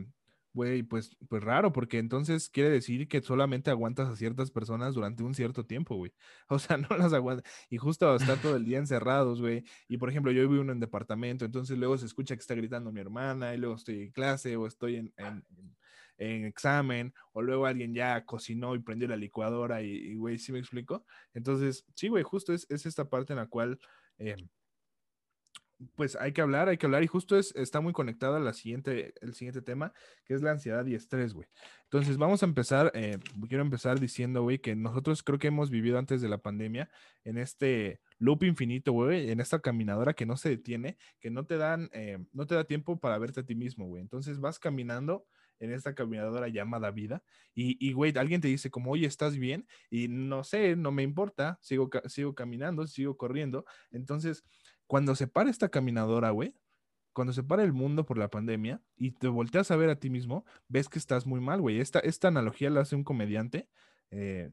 [0.54, 5.24] güey, pues, pues raro, porque entonces quiere decir que solamente aguantas a ciertas personas durante
[5.24, 6.14] un cierto tiempo, güey.
[6.50, 7.52] O sea, no las aguantas.
[7.70, 9.64] Y justo estar todo el día encerrados, güey.
[9.88, 12.92] Y por ejemplo, yo vivo en un departamento, entonces luego se escucha que está gritando
[12.92, 15.76] mi hermana, y luego estoy en clase o estoy en, en, en
[16.22, 21.06] examen, o luego alguien ya cocinó y prendió la licuadora y, güey, ¿sí me explico?
[21.34, 23.80] Entonces, sí, güey, justo es, es, esta parte en la cual,
[24.18, 24.36] eh,
[25.96, 29.14] pues hay que hablar, hay que hablar, y justo es, está muy conectada la siguiente,
[29.22, 29.94] el siguiente tema,
[30.26, 31.48] que es la ansiedad y estrés, güey.
[31.86, 35.98] Entonces, vamos a empezar, eh, quiero empezar diciendo, güey, que nosotros creo que hemos vivido
[35.98, 36.90] antes de la pandemia
[37.24, 41.58] en este loop infinito, güey, en esta caminadora que no se detiene, que no te
[41.58, 44.02] dan, eh, no te da tiempo para verte a ti mismo, güey.
[44.02, 45.26] Entonces vas caminando
[45.62, 47.24] en esta caminadora llamada vida.
[47.56, 49.68] Y, y, güey, alguien te dice como, oye, ¿estás bien?
[49.90, 53.64] Y no sé, no me importa, sigo, sigo caminando, sigo corriendo.
[53.92, 54.44] Entonces,
[54.88, 56.56] cuando se para esta caminadora, güey,
[57.14, 60.10] cuando se para el mundo por la pandemia y te volteas a ver a ti
[60.10, 61.80] mismo, ves que estás muy mal, güey.
[61.80, 63.70] Esta, esta analogía la hace un comediante,
[64.10, 64.52] eh,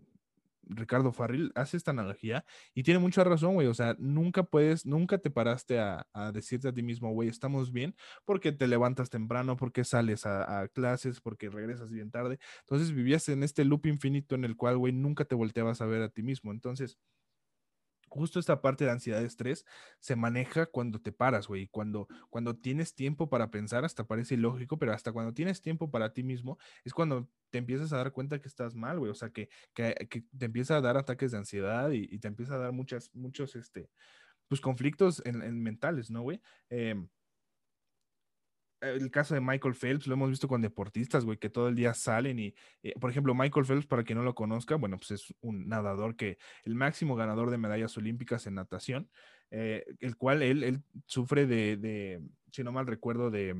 [0.68, 3.66] Ricardo Farril hace esta analogía y tiene mucha razón, güey.
[3.66, 7.72] O sea, nunca puedes, nunca te paraste a, a decirte a ti mismo, güey, estamos
[7.72, 12.38] bien, porque te levantas temprano, porque sales a, a, clases, porque regresas bien tarde.
[12.60, 16.02] Entonces vivías en este loop infinito en el cual, güey, nunca te volteabas a ver
[16.02, 16.52] a ti mismo.
[16.52, 16.98] Entonces,
[18.08, 19.64] justo esta parte de ansiedad, estrés,
[20.00, 21.68] se maneja cuando te paras, güey.
[21.68, 26.12] Cuando, cuando tienes tiempo para pensar, hasta parece ilógico, pero hasta cuando tienes tiempo para
[26.12, 29.10] ti mismo, es cuando te empiezas a dar cuenta que estás mal, güey.
[29.10, 29.94] O sea, que, que,
[30.36, 33.90] te empieza a dar ataques de ansiedad y, te empieza a dar muchas, muchos, este,
[34.48, 36.40] pues conflictos en, en mentales, ¿no, güey?
[36.70, 36.94] Eh,
[38.80, 41.94] el caso de Michael Phelps lo hemos visto con deportistas, güey, que todo el día
[41.94, 45.34] salen y, eh, por ejemplo, Michael Phelps, para quien no lo conozca, bueno, pues es
[45.40, 49.10] un nadador que, el máximo ganador de medallas olímpicas en natación,
[49.50, 52.20] eh, el cual él, él sufre de, de,
[52.52, 53.54] si no mal recuerdo, de,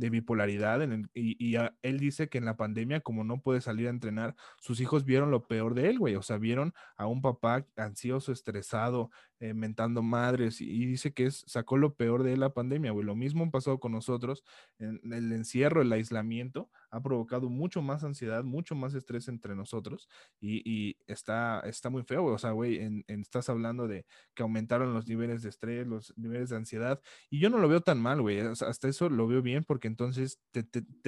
[0.00, 3.42] de bipolaridad en el, y, y a, él dice que en la pandemia, como no
[3.42, 6.72] puede salir a entrenar, sus hijos vieron lo peor de él, güey, o sea, vieron
[6.96, 11.96] a un papá ansioso, estresado, eh, mentando madres, y, y, dice que es, sacó lo
[11.96, 14.42] peor de la pandemia, güey, lo mismo pasó con nosotros,
[14.78, 20.08] en el encierro, el aislamiento, ha provocado mucho más ansiedad, mucho más estrés entre nosotros,
[20.40, 24.06] y, y está, está muy feo, güey, o sea, güey, en, en, estás hablando de
[24.34, 27.80] que aumentaron los niveles de estrés, los niveles de ansiedad, y yo no lo veo
[27.80, 30.64] tan mal, güey, hasta eso lo veo bien porque entonces te,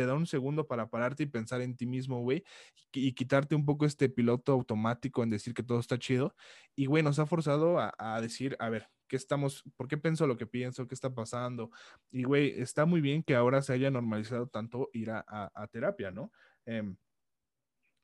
[0.06, 2.44] da un segundo para pararte y pensar en ti mismo, güey,
[2.92, 6.34] y, quitarte un poco este piloto automático en decir que todo está chido.
[6.76, 10.36] Y, güey, nos ha forzado a, decir, a ver, ¿qué estamos, por qué pienso lo
[10.36, 11.70] que pienso, qué está pasando?
[12.10, 16.32] Y, güey, está muy bien que ahora se haya normalizado tanto ir a terapia, ¿no?
[16.66, 16.96] Em,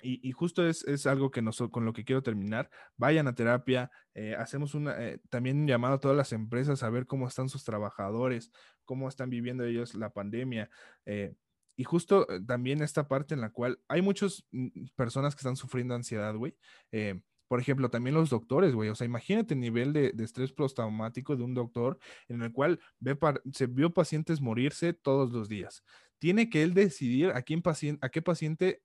[0.01, 2.71] y, justo es, es algo que nos, con lo que quiero terminar.
[2.97, 3.91] Vayan a terapia.
[4.15, 7.49] Eh, hacemos una, eh, también un llamado a todas las empresas a ver cómo están
[7.49, 8.53] sus trabajadores,
[8.85, 10.71] cómo están viviendo ellos la pandemia.
[11.05, 11.35] Eh,
[11.77, 15.95] y justo también esta parte en la cual hay muchas mm, personas que están sufriendo
[15.95, 16.57] ansiedad, güey.
[17.49, 18.91] Por ejemplo, también los doctores, güey.
[18.91, 22.79] O sea, imagínate el nivel de, de estrés postraumático de un doctor en el cual
[23.01, 23.19] ve
[23.53, 25.83] se vio pacientes morirse todos los días.
[26.19, 28.83] Tiene que él decidir a, quién paciente, a qué paciente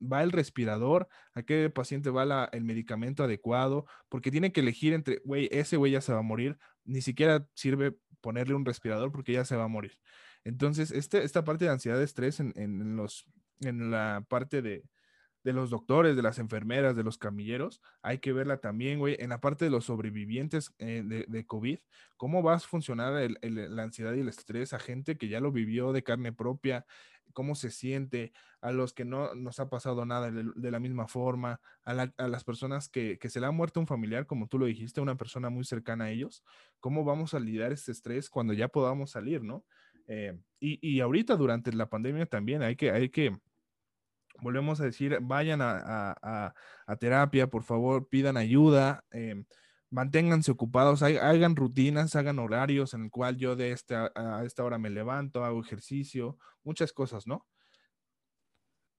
[0.00, 5.20] va el respirador, a qué paciente va el medicamento adecuado, porque tiene que elegir entre,
[5.24, 9.32] güey, ese güey ya se va a morir, ni siquiera sirve ponerle un respirador porque
[9.32, 9.98] ya se va a morir.
[10.44, 13.26] Entonces, este, esta parte de ansiedad, de estrés en, en, los,
[13.60, 14.84] en la parte de,
[15.44, 19.28] de los doctores, de las enfermeras, de los camilleros, hay que verla también, güey, en
[19.28, 21.78] la parte de los sobrevivientes eh, de, COVID,
[22.16, 25.92] cómo va a funcionar la ansiedad y el estrés a gente que ya lo vivió
[25.92, 26.86] de carne propia,
[27.34, 31.60] cómo se siente, a los que no nos ha pasado nada de, la misma forma,
[31.84, 34.58] a, la, a las personas que, que, se le ha muerto un familiar, como tú
[34.58, 36.42] lo dijiste, una persona muy cercana a ellos,
[36.80, 39.66] cómo vamos a lidiar este estrés cuando ya podamos salir, ¿no?
[40.06, 43.38] Eh, y, y ahorita durante la pandemia también hay que, hay que
[44.40, 46.54] volvemos a decir, vayan a, a,
[46.86, 49.44] a terapia, por favor, pidan ayuda, eh,
[49.90, 54.78] manténganse ocupados, hagan rutinas, hagan horarios en el cual yo de esta, a esta hora
[54.78, 57.46] me levanto, hago ejercicio, muchas cosas, ¿no?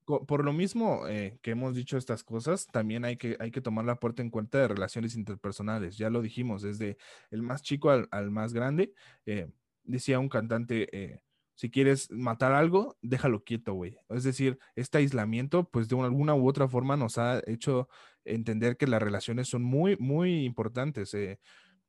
[0.05, 3.85] Por lo mismo eh, que hemos dicho estas cosas, también hay que, hay que tomar
[3.85, 5.97] la puerta en cuenta de relaciones interpersonales.
[5.97, 6.97] Ya lo dijimos, desde
[7.31, 8.93] el más chico al, al más grande.
[9.25, 9.51] Eh,
[9.83, 11.23] decía un cantante, eh,
[11.55, 13.97] si quieres matar algo, déjalo quieto, güey.
[14.09, 17.87] Es decir, este aislamiento, pues de alguna u otra forma nos ha hecho
[18.25, 21.13] entender que las relaciones son muy, muy importantes.
[21.13, 21.39] Eh,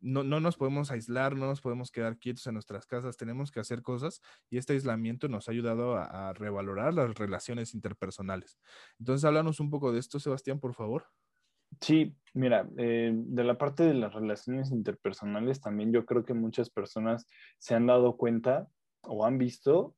[0.00, 3.60] no, no, nos podemos aislar, no nos podemos quedar quietos en nuestras casas, tenemos que
[3.60, 8.58] hacer cosas y este aislamiento nos ha ayudado a, a revalorar las relaciones interpersonales.
[8.98, 11.06] Entonces, háblanos un poco de esto, Sebastián, por favor.
[11.80, 16.70] Sí, mira, eh, de la parte de las relaciones interpersonales también yo creo que muchas
[16.70, 17.26] personas
[17.58, 18.68] se han dado cuenta
[19.06, 19.96] o han visto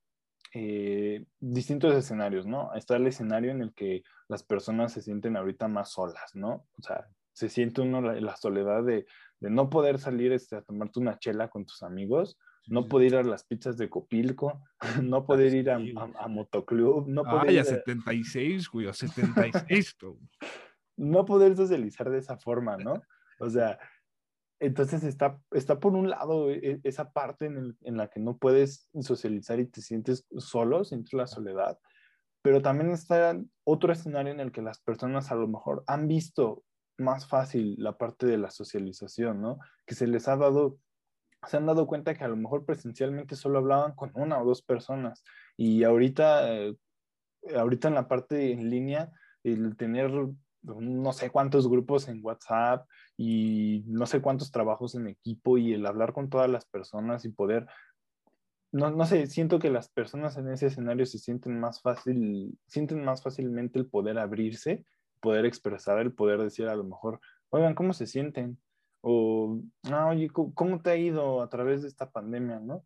[0.54, 2.72] eh, distintos escenarios, ¿no?
[2.74, 6.66] Está el escenario en el que las personas se sienten ahorita más solas, ¿no?
[6.78, 9.06] O sea, se siente uno la, la soledad de,
[9.40, 13.16] de, no poder salir este, a tomarte una chela con tus amigos, no poder ir
[13.16, 14.62] a las pizzas de Copilco,
[15.02, 19.96] no poder ir a, a, a Motoclub, no poder Ay, a 76, güey, a 76.
[20.96, 23.02] no poder socializar de esa forma, ¿no?
[23.38, 23.78] O sea,
[24.60, 28.36] entonces está, está por un lado e, esa parte en, el, en, la que no
[28.36, 31.78] puedes socializar y te sientes solo, sientes la soledad,
[32.42, 36.64] pero también está otro escenario en el que las personas a lo mejor han visto
[36.98, 39.58] más fácil la parte de la socialización, ¿no?
[39.86, 40.78] Que se les ha dado,
[41.46, 44.62] se han dado cuenta que a lo mejor presencialmente solo hablaban con una o dos
[44.62, 45.24] personas
[45.56, 46.76] y ahorita, eh,
[47.56, 49.12] ahorita en la parte en línea,
[49.44, 50.10] el tener
[50.62, 55.86] no sé cuántos grupos en WhatsApp y no sé cuántos trabajos en equipo y el
[55.86, 57.66] hablar con todas las personas y poder,
[58.72, 63.04] no, no sé, siento que las personas en ese escenario se sienten más fácil, sienten
[63.04, 64.84] más fácilmente el poder abrirse,
[65.20, 68.58] poder expresar, el poder decir a lo mejor, oigan, ¿cómo se sienten?
[69.00, 72.82] O, no, oye, ¿cómo te ha ido a través de esta pandemia, no?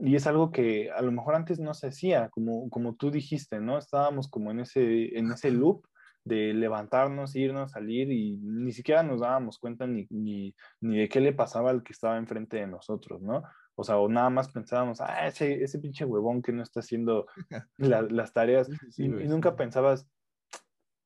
[0.00, 3.60] Y es algo que a lo mejor antes no se hacía, como, como tú dijiste,
[3.60, 3.78] ¿no?
[3.78, 5.86] Estábamos como en ese, en ese loop
[6.24, 11.20] de levantarnos, irnos, salir y ni siquiera nos dábamos cuenta ni, ni, ni, de qué
[11.20, 13.42] le pasaba al que estaba enfrente de nosotros, ¿no?
[13.74, 17.26] O sea, o nada más pensábamos, ah, ese, ese pinche huevón que no está haciendo
[17.76, 20.08] la, las tareas sí, y, y, nunca pensabas,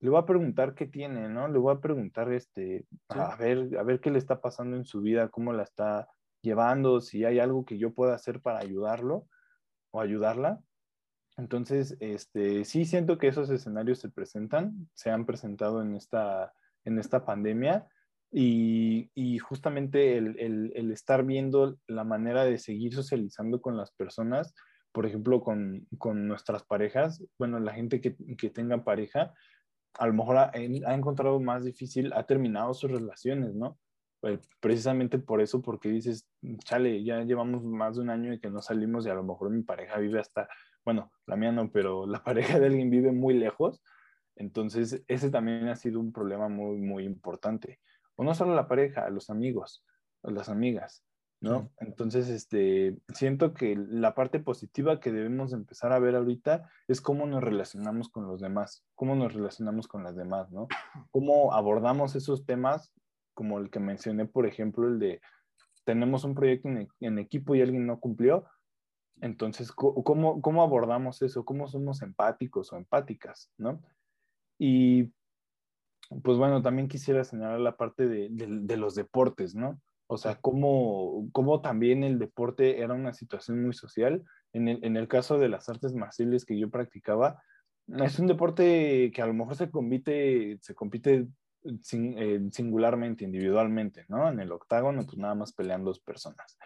[0.01, 1.49] le voy a preguntar qué tiene, ¿no?
[1.49, 3.19] Le voy a preguntar, este, sí.
[3.19, 6.09] a, ver, a ver qué le está pasando en su vida, cómo la está
[6.43, 9.27] llevando, si hay algo que yo pueda hacer para ayudarlo
[9.91, 10.61] o ayudarla.
[11.39, 16.53] Entonces, este, sí siento que esos escenarios se presentan, se han presentado en esta,
[16.85, 17.87] en esta pandemia
[18.33, 20.37] y, y justamente el,
[20.75, 24.53] el, estar viendo la manera de seguir socializando con las personas,
[24.91, 29.33] por ejemplo, con, con nuestras parejas, bueno, la gente que, que, tenga pareja,
[29.95, 33.79] a lo mejor ha, encontrado más difícil, ha terminado sus relaciones, ¿no?
[34.21, 36.29] Pues precisamente por eso, porque dices,
[36.65, 39.51] chale, ya llevamos más de un año y que no salimos y a lo mejor
[39.51, 40.49] mi pareja vive hasta
[40.89, 43.83] bueno, la mía no, pero la pareja de alguien vive muy lejos,
[44.37, 47.79] entonces ese también ha sido un problema muy, muy importante.
[48.17, 49.85] O no solo la pareja, los amigos,
[50.23, 51.05] las amigas,
[51.41, 51.71] ¿no?
[51.79, 57.27] Entonces, este, siento que la parte positiva que debemos empezar a ver ahorita es cómo
[57.27, 60.69] nos relacionamos con los demás, cómo nos relacionamos con las demás, ¿no?
[61.11, 62.95] Cómo abordamos esos temas,
[63.39, 65.21] como el que mencioné, por ejemplo, el de
[65.85, 68.47] tenemos un proyecto en, en equipo y alguien no cumplió,
[69.21, 71.45] Entonces, ¿cómo, ¿cómo abordamos eso?
[71.45, 73.53] ¿Cómo somos empáticos o empáticas?
[73.57, 73.81] ¿no?
[74.59, 75.13] Y
[76.25, 79.81] pues bueno, también quisiera señalar la parte de, de, los deportes, ¿no?
[80.09, 84.25] O sea, cómo, cómo, también el deporte era una situación muy social.
[84.53, 87.41] En el, en el, caso de las artes marciales que yo practicaba,
[87.87, 91.29] es un deporte que a lo mejor se compite, se compite
[91.93, 94.29] eh, singularmente, individualmente, ¿no?
[94.29, 96.59] En el octágono, pues nada más pelean dos personas.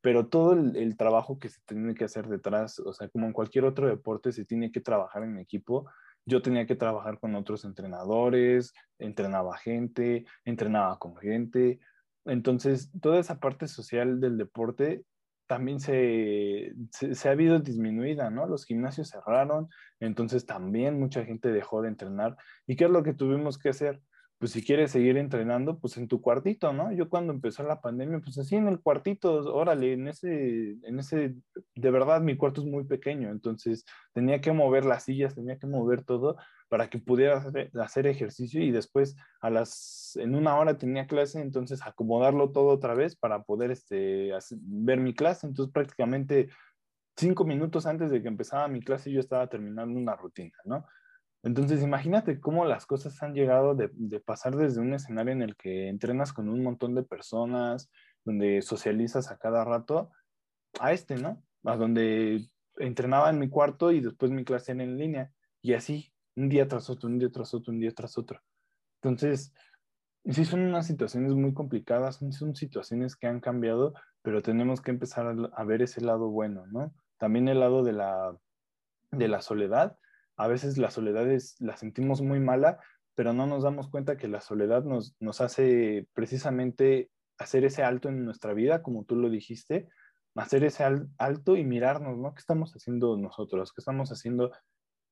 [0.00, 3.64] Pero todo el, trabajo que se tiene que hacer detrás, o sea, como en cualquier
[3.64, 5.86] otro deporte, se tiene que trabajar en equipo
[6.26, 11.80] yo tenía que trabajar con otros entrenadores, entrenaba gente, entrenaba con gente.
[12.24, 15.04] Entonces, toda esa parte social del deporte
[15.46, 18.46] también se, se, ha habido disminuida, ¿no?
[18.46, 22.36] Los gimnasios cerraron, entonces también mucha gente dejó de entrenar.
[22.68, 24.00] ¿Y qué es lo que tuvimos que hacer?
[24.40, 26.90] Pues si quieres seguir entrenando, pues en tu cuartito, ¿no?
[26.92, 31.34] Yo cuando empezó la pandemia, pues así en el cuartito, órale, en ese, en ese,
[31.74, 33.84] de verdad mi cuarto es muy pequeño, entonces
[34.14, 36.38] tenía que mover las sillas, tenía que mover todo
[36.70, 37.44] para que pudiera
[37.82, 42.94] hacer, ejercicio y después a las, en una hora tenía clase, entonces acomodarlo todo otra
[42.94, 46.48] vez para poder este, ver mi clase, entonces prácticamente
[47.14, 50.86] cinco minutos antes de que empezaba mi clase yo estaba terminando una rutina, ¿no?
[51.42, 53.88] Entonces, imagínate cómo las cosas han llegado de,
[54.20, 57.90] pasar desde un escenario en el que entrenas con un montón de personas,
[58.24, 60.10] donde socializas a cada rato,
[60.78, 61.42] a este, ¿no?
[61.64, 65.32] A donde entrenaba en mi cuarto y después mi clase era en línea.
[65.62, 68.40] Y así, un día tras otro, un día tras otro, un día tras otro.
[69.02, 69.54] Entonces,
[70.26, 75.26] sí son unas situaciones muy complicadas, son situaciones que han cambiado, pero tenemos que empezar
[75.26, 76.92] a, a ver ese lado bueno, ¿no?
[77.16, 78.36] También el lado de la,
[79.10, 79.96] de la soledad
[80.40, 82.78] a veces la soledad es, la sentimos muy mala,
[83.14, 88.08] pero no nos damos cuenta que la soledad nos, nos hace precisamente hacer ese alto
[88.08, 89.90] en nuestra vida, como tú lo dijiste,
[90.34, 90.84] hacer ese
[91.18, 92.32] alto y mirarnos, ¿no?
[92.32, 93.70] ¿Qué estamos haciendo nosotros?
[93.74, 94.50] ¿Qué estamos haciendo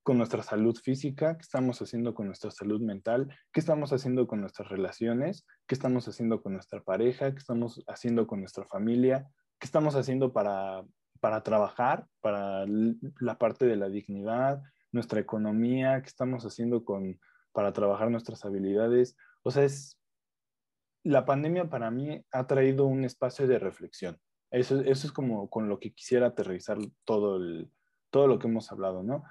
[0.03, 1.37] con nuestra salud física?
[1.37, 3.29] ¿Qué estamos haciendo con nuestra salud mental?
[3.53, 5.45] ¿Qué estamos haciendo con nuestras relaciones?
[5.67, 7.33] ¿Qué estamos haciendo con nuestra pareja?
[7.33, 9.29] ¿Qué estamos haciendo con nuestra familia?
[9.59, 10.87] ¿Qué estamos haciendo para,
[11.21, 14.63] para trabajar, para la parte de la dignidad?
[14.93, 17.21] Nuestra economía, qué estamos haciendo con,
[17.53, 19.17] para trabajar nuestras habilidades.
[19.43, 19.99] O sea, es,
[21.03, 24.19] la pandemia para mí ha traído un espacio de reflexión.
[24.51, 27.71] Eso, eso es como con lo que quisiera aterrizar todo, el,
[28.11, 29.25] todo lo que hemos hablado, ¿no?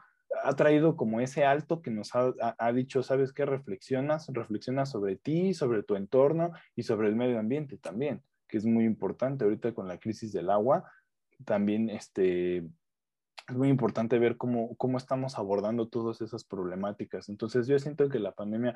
[0.44, 3.46] Ha traído como ese alto que nos ha, ha, dicho, ¿sabes qué?
[3.46, 8.66] Reflexionas, reflexionas sobre ti, sobre tu entorno y sobre el medio ambiente también, que es
[8.66, 10.92] muy importante ahorita con la crisis del agua.
[11.46, 12.68] También este,
[13.48, 17.30] es muy importante ver cómo, cómo estamos abordando todas esas problemáticas.
[17.30, 18.76] Entonces yo siento que la pandemia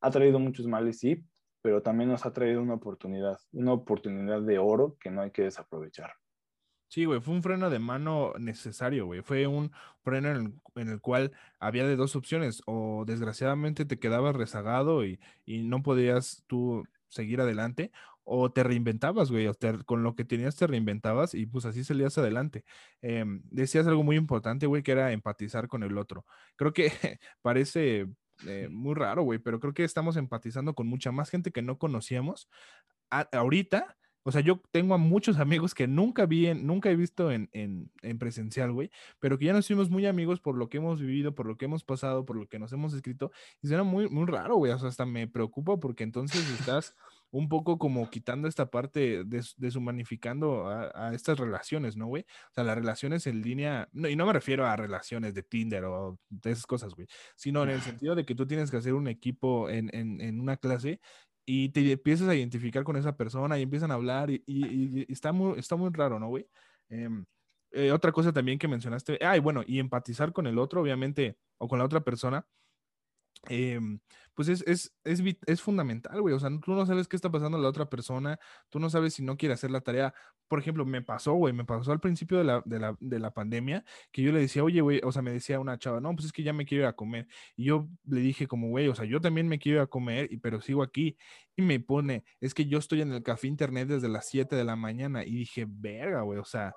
[0.00, 1.24] ha traído muchos males, sí,
[1.62, 5.42] pero también nos ha traído una oportunidad, una oportunidad de oro que no hay que
[5.42, 6.12] desaprovechar.
[6.88, 9.20] Sí, güey, fue un freno de mano necesario, güey.
[9.20, 9.70] Fue un
[10.02, 15.64] freno en el, cual había de dos opciones, o desgraciadamente te quedabas rezagado y, y
[15.64, 17.92] no podías tú seguir adelante,
[18.28, 19.54] o te reinventabas, güey, o
[19.86, 22.64] con lo que tenías te reinventabas y pues así salías adelante.
[23.00, 26.26] Em, decías algo muy importante, güey, que era empatizar con el otro.
[26.56, 26.90] Creo que
[27.42, 28.06] parece
[28.46, 31.78] eh, muy raro, güey, pero creo que estamos empatizando con mucha más gente que no
[31.78, 32.48] conocíamos
[33.10, 33.96] ahorita.
[34.24, 37.90] O sea, yo tengo a muchos amigos que nunca vi, nunca he visto en, en,
[38.02, 41.34] en presencial, güey, pero que ya nos fuimos muy amigos por lo que hemos vivido,
[41.34, 43.30] por lo que hemos pasado, por lo que nos hemos escrito.
[43.62, 44.70] Y suena muy, muy raro, güey.
[44.72, 46.94] O sea, hasta me preocupa porque entonces estás
[47.30, 49.24] un poco como quitando esta parte,
[49.56, 52.22] deshumanificando a, a, estas relaciones, ¿no, güey?
[52.22, 55.84] O sea, las relaciones en línea, no, y no me refiero a relaciones de Tinder
[55.84, 57.06] o de esas cosas, güey,
[57.36, 60.40] sino en el sentido de que tú tienes que hacer un equipo en, en, en
[60.40, 61.00] una clase
[61.48, 65.32] y te empiezas a identificar con esa persona y empiezan a hablar y, y, está,
[65.32, 66.46] muy, está muy raro, ¿no, güey?
[66.90, 67.24] Em,
[67.70, 71.66] eh, otra cosa también que mencionaste, ay, bueno, y empatizar con el otro, obviamente, o
[71.66, 72.46] con la otra persona,
[73.48, 74.00] Em,
[74.34, 74.92] pues es, es,
[75.46, 76.34] es, fundamental, güey.
[76.34, 79.14] O sea, tú no sabes qué está pasando a la otra persona, tú no sabes
[79.14, 80.14] si no quiere hacer la tarea.
[80.46, 83.32] Por ejemplo, me pasó, güey, me pasó al principio de la, de la, de la
[83.32, 86.26] pandemia que yo le decía, oye, güey, o sea, me decía una chava, no, pues
[86.26, 87.26] es que ya me quiero ir a comer.
[87.56, 90.28] Y yo le dije como, güey, o sea, yo también me quiero ir a comer,
[90.32, 91.16] y, pero sigo aquí.
[91.56, 94.64] Y me pone, es que yo estoy en el café internet desde las 7 de
[94.64, 95.24] la mañana.
[95.24, 96.74] Y dije, verga, güey, o sea,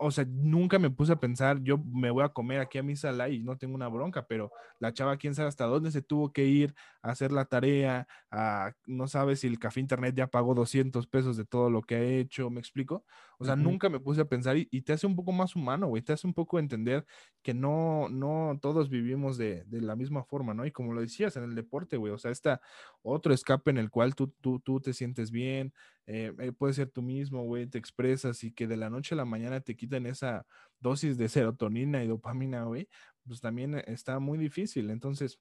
[0.00, 2.96] o sea, nunca me puse a pensar, yo me voy a comer aquí a mi
[2.96, 6.32] sala y no tengo una bronca, pero la chava, quién sabe hasta dónde se tuvo
[6.32, 10.54] que ir a hacer la tarea, a, no sabe si el café internet ya pagó
[10.54, 13.04] 200 pesos de todo lo que ha hecho, ¿me explico?
[13.40, 16.02] O sea, nunca me puse a pensar y, te hace un poco más humano, güey,
[16.02, 17.06] te hace un poco entender
[17.42, 20.66] que no, no todos vivimos de, de, la misma forma, ¿no?
[20.66, 22.60] Y como lo decías en el deporte, güey, o sea, está
[23.02, 25.72] otro escape en el cual tú, tú, tú te sientes bien,
[26.06, 29.18] eh, eh, puedes ser tú mismo, güey, te expresas y que de la noche a
[29.18, 30.44] la mañana te quiten esa
[30.80, 32.88] dosis de serotonina y dopamina, güey,
[33.24, 34.90] pues también está muy difícil.
[34.90, 35.38] Entonces,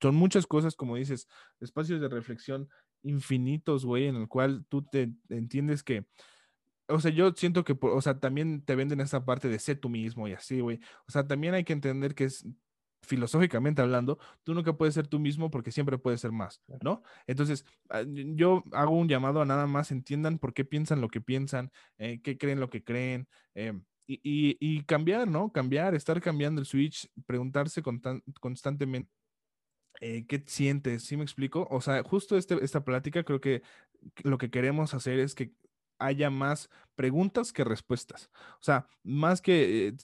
[0.00, 1.28] son muchas cosas, como dices,
[1.60, 2.68] espacios de reflexión
[3.02, 6.04] infinitos, güey, en el cual tú te entiendes que,
[6.88, 9.88] o sea, yo siento que, o sea, también te venden esa parte de ser tú
[9.88, 10.80] mismo y así, güey.
[11.06, 12.46] O sea, también hay que entender que es
[13.02, 17.02] filosóficamente hablando, tú nunca puedes ser tú mismo porque siempre puedes ser más, ¿no?
[17.26, 21.20] Entonces, ah, yo hago un llamado a nada más entiendan por qué piensan lo que
[21.20, 25.52] piensan, eh, qué creen lo que creen, em, y, cambiar, ¿no?
[25.52, 27.82] Cambiar, estar cambiando el switch, preguntarse
[28.40, 29.10] constantemente
[30.00, 31.66] eh, qué sientes, ¿sí me explico?
[31.70, 33.62] O sea, justo este, esta plática creo que
[34.24, 35.52] lo que queremos hacer es que
[35.98, 38.30] haya más preguntas que respuestas.
[38.54, 39.96] O sea, más que eh,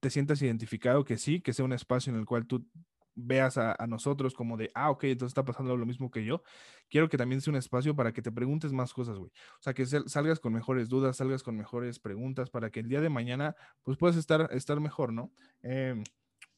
[0.00, 2.66] te sientas identificado, que sí, que sea un espacio en el cual tú
[3.14, 6.42] veas a, nosotros como de, ah, ok, entonces está pasando lo mismo que yo.
[6.88, 9.30] Quiero que también sea un espacio para que te preguntes más cosas, güey.
[9.30, 13.00] O sea, que salgas con mejores dudas, salgas con mejores preguntas para que el día
[13.00, 15.32] de mañana, pues puedas estar, estar mejor, ¿no?
[15.62, 16.02] Em,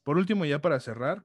[0.03, 1.25] por último, ya para cerrar,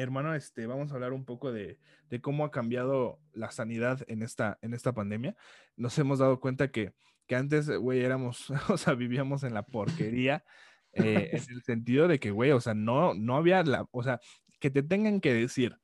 [0.00, 1.78] hermano, este, vamos a hablar un poco de,
[2.20, 5.36] cómo ha cambiado la sanidad en esta, en esta pandemia.
[5.76, 6.92] Nos hemos dado cuenta que,
[7.26, 10.44] que antes, güey, éramos, o sea, vivíamos en la porquería,
[10.92, 14.20] eh, en el sentido de que, güey, o sea, no, no había la, o sea,
[14.60, 15.76] que te tengan que decir,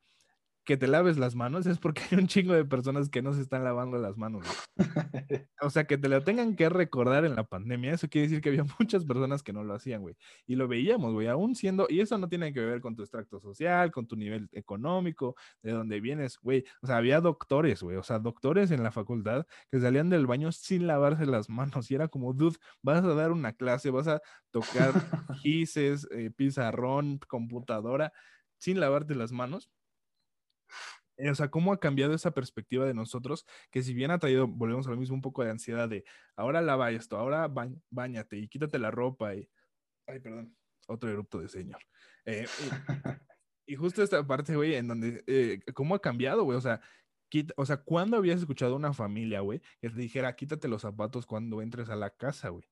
[0.70, 3.40] que te laves las manos es porque hay un chingo de personas que no se
[3.40, 4.46] están lavando las manos.
[5.60, 8.50] o sea, que te lo tengan que recordar en la pandemia, eso quiere decir que
[8.50, 10.14] había muchas personas que no lo hacían, güey.
[10.46, 13.40] Y lo veíamos, güey, aún siendo, y eso no tiene que ver con tu extracto
[13.40, 16.64] social, con tu nivel económico, de dónde vienes, güey.
[16.82, 20.52] O sea, había doctores, güey, o sea, doctores en la facultad que salían del baño
[20.52, 24.22] sin lavarse las manos y era como, dude, vas a dar una clase, vas a
[24.52, 24.92] tocar
[25.42, 28.12] gises, eh, pizarrón, computadora,
[28.56, 29.68] sin lavarte las manos
[31.30, 34.86] o sea, cómo ha cambiado esa perspectiva de nosotros, que si bien ha traído, volvemos
[34.86, 36.04] a lo mismo, un poco de ansiedad de,
[36.36, 37.52] ahora lava esto, ahora
[37.90, 39.48] bañate y quítate la ropa y,
[40.06, 40.56] ay, perdón,
[40.86, 41.80] otro erupto de señor.
[42.24, 42.46] Eh,
[43.66, 46.56] y, justo esta parte, güey, en donde, eh, ¿cómo ha cambiado, güey?
[46.56, 46.80] O sea,
[47.56, 51.26] o sea, ¿cuándo habías escuchado a una familia, güey, que te dijera, quítate los zapatos
[51.26, 52.64] cuando entres a la casa, güey?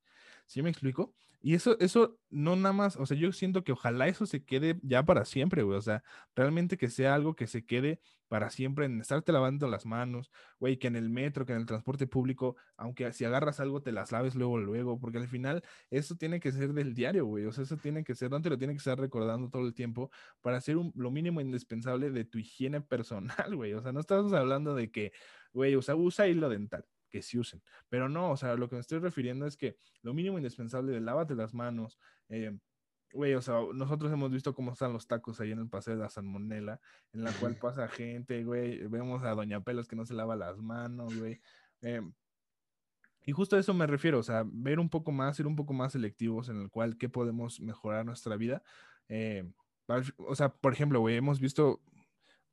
[0.46, 1.14] ¿Sí me explico?
[1.41, 4.78] Y eso, eso no nada más, o sea, yo siento que ojalá eso se quede
[4.82, 5.78] ya para siempre, güey.
[5.78, 6.03] O sea,
[6.34, 10.78] realmente que sea algo que se quede para siempre en estarte lavando las manos, güey,
[10.78, 14.12] que en el metro, que en el transporte público, aunque si agarras algo te las
[14.12, 17.47] laves luego, luego, porque al final eso tiene que ser del diario, güey.
[17.47, 19.74] O sea, eso tiene que ser, no te lo tiene que estar recordando todo el
[19.74, 20.11] tiempo
[20.41, 23.72] para hacer lo mínimo indispensable de tu higiene personal, güey.
[23.74, 25.12] O sea, no estamos hablando de que,
[25.53, 27.62] güey, o sea, usa hilo dental que se usen.
[27.88, 31.00] Pero no, o sea, lo que me estoy refiriendo es que lo mínimo indispensable de
[31.00, 31.98] lávate las manos,
[32.28, 32.59] eh,
[33.12, 36.00] güey, o sea, nosotros hemos visto cómo están los tacos ahí en el paseo de
[36.00, 36.80] la Salmonela,
[37.12, 40.59] en la cual pasa gente, güey, vemos a Doña Pelos que no se lava las
[40.59, 41.40] manos, güey.
[41.82, 42.02] Eh,
[43.24, 45.74] y justo a eso me refiero, o sea, ver un poco más, ser un poco
[45.74, 48.62] más selectivos en el cual qué podemos mejorar nuestra vida.
[49.09, 49.50] Eh,
[50.16, 51.82] o sea, por ejemplo, güey, hemos visto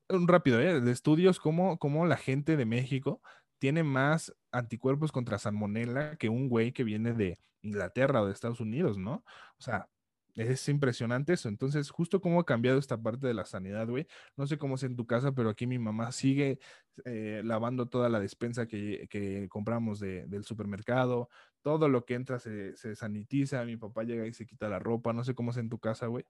[0.09, 0.81] un rápido, ¿eh?
[0.81, 3.21] De estudios como, como la gente de México
[3.65, 8.59] tiene más anticuerpos contra salmonella que un güey que viene de Inglaterra o de Estados
[8.59, 9.23] Unidos, ¿no?
[9.57, 9.89] O sea,
[10.35, 11.49] es impresionante eso.
[11.49, 14.05] Entonces, justo cómo ha cambiado esta parte de la sanidad, güey.
[14.37, 16.59] No sé cómo es en tu casa, pero aquí mi mamá sigue
[17.05, 21.27] eh, lavando toda la despensa que, compramos del supermercado.
[21.63, 23.65] Todo lo que entra se, se sanitiza.
[23.65, 25.11] Mi papá llega y se quita la ropa.
[25.11, 26.23] No sé cómo es en tu casa, güey.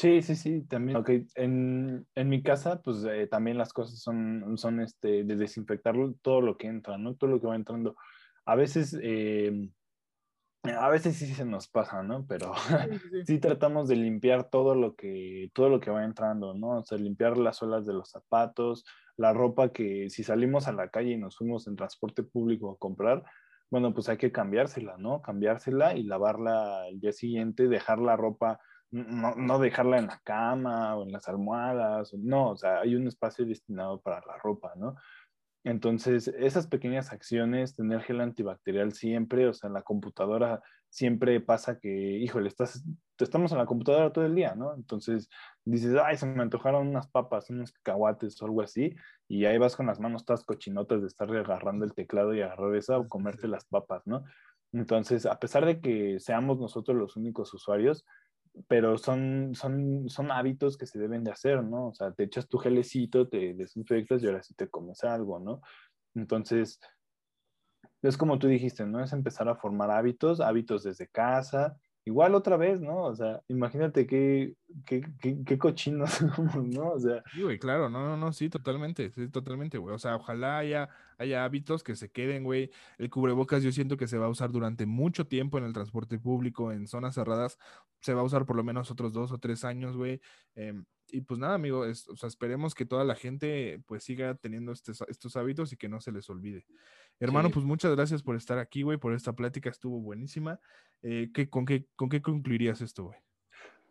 [0.00, 0.96] Sí, sí, sí, también.
[0.96, 5.94] Ok, en, en mi casa, pues eh, también las cosas son, son este, de desinfectar
[6.22, 7.16] todo lo que entra, ¿no?
[7.16, 7.96] Todo lo que va entrando.
[8.46, 9.68] A veces, eh,
[10.62, 12.24] a veces sí se nos pasa, ¿no?
[12.26, 12.54] Pero
[13.26, 16.78] sí, tratamos de limpiar todo lo que, todo lo que va entrando, ¿no?
[16.78, 18.86] O sea, limpiar las suelas de los zapatos,
[19.18, 22.78] la ropa que si salimos a la calle y nos fuimos en transporte público a
[22.78, 23.22] comprar,
[23.68, 25.20] bueno, pues hay que cambiársela, ¿no?
[25.20, 28.60] Cambiársela y lavarla el día siguiente, dejar la ropa
[28.90, 33.06] no, no, dejarla en la cama o en las almohadas, no, o sea, hay un
[33.06, 34.96] espacio destinado para la ropa, ¿no?
[35.62, 41.78] Entonces, esas pequeñas acciones, tener gel antibacterial siempre, o sea, en la computadora siempre pasa
[41.78, 42.82] que, híjole, estás,
[43.18, 44.74] estamos en la computadora todo el día, ¿no?
[44.74, 45.28] Entonces
[45.64, 48.94] dices, ay, se me antojaron unas papas, unos cacahuates o algo así,
[49.28, 52.74] y ahí vas con las manos todas cochinotas de estar agarrando el teclado y agarrar
[52.74, 54.24] esa o comerte las papas, ¿no?
[54.72, 58.04] Entonces, a pesar de que seamos nosotros los únicos usuarios,
[58.68, 61.88] pero son, son, son hábitos que se deben de hacer, ¿no?
[61.88, 65.60] O sea, te echas tu gelecito, te desinfectas y ahora sí te comes algo, ¿no?
[66.14, 66.80] Entonces,
[68.02, 69.02] es como tú dijiste, ¿no?
[69.02, 73.04] Es empezar a formar hábitos, hábitos desde casa, igual otra vez, ¿no?
[73.04, 76.20] O sea, imagínate qué, qué, qué, qué cochinos
[76.56, 76.92] ¿no?
[76.92, 79.94] O sea, Sí, güey, claro, no, no, no, sí, totalmente, sí, totalmente, güey.
[79.94, 82.70] O sea, ojalá haya, haya hábitos que se queden, güey.
[82.98, 86.18] El cubrebocas yo siento que se va a usar durante mucho tiempo en el transporte
[86.18, 87.58] público, en zonas cerradas,
[88.00, 90.20] se va a usar por lo menos otros dos o tres años, güey.
[90.54, 94.34] Em, y pues nada, amigo, es- o sea, esperemos que toda la gente pues siga
[94.34, 96.66] teniendo estos, estos hábitos y que no se les olvide.
[97.18, 97.54] Hermano, Sí.
[97.54, 100.58] pues muchas gracias por estar aquí, güey, por esta plática, estuvo buenísima.
[101.02, 103.18] Eh, ¿qué- con, qué, ¿Con qué concluirías esto, güey?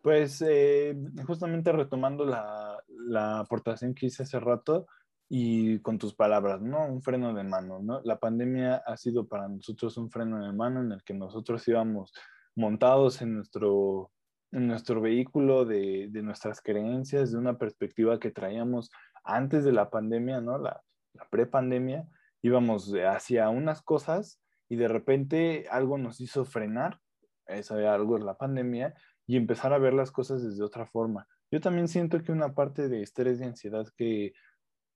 [0.02, 0.96] Pues eh,
[1.26, 4.86] justamente retomando la, la aportación que hice hace rato
[5.28, 6.86] y con tus palabras, ¿no?
[6.86, 8.00] Un freno de mano, ¿no?
[8.02, 12.12] La pandemia ha sido para nosotros un freno de mano en el que nosotros íbamos
[12.56, 14.10] montados en nuestro,
[14.50, 18.90] nuestro vehículo de, de nuestras creencias, de una perspectiva que traíamos
[19.24, 20.58] antes de la pandemia, ¿no?
[20.58, 20.82] La,
[21.14, 22.06] la prepandemia,
[22.42, 27.00] íbamos hacia unas cosas y de repente algo nos hizo frenar,
[27.46, 28.94] eso algo es la pandemia,
[29.26, 31.26] y empezar a ver las cosas desde otra forma.
[31.50, 34.32] Yo también siento que una parte de estrés y ansiedad que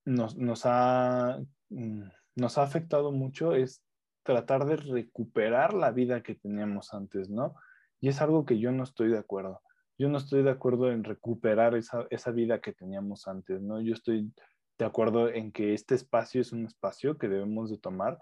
[0.05, 1.41] nos, nos, ha,
[1.71, 2.03] mm,
[2.37, 3.83] nos ha afectado mucho es
[4.23, 7.55] tratar de recuperar la vida que teníamos antes, ¿no?
[8.01, 9.63] Y es algo que yo no estoy de acuerdo.
[9.99, 13.81] Yo no estoy de acuerdo en recuperar esa, esa vida que teníamos antes, ¿no?
[13.81, 14.33] Yo estoy
[14.79, 18.19] de acuerdo en que este espacio es un espacio que debemos de tomar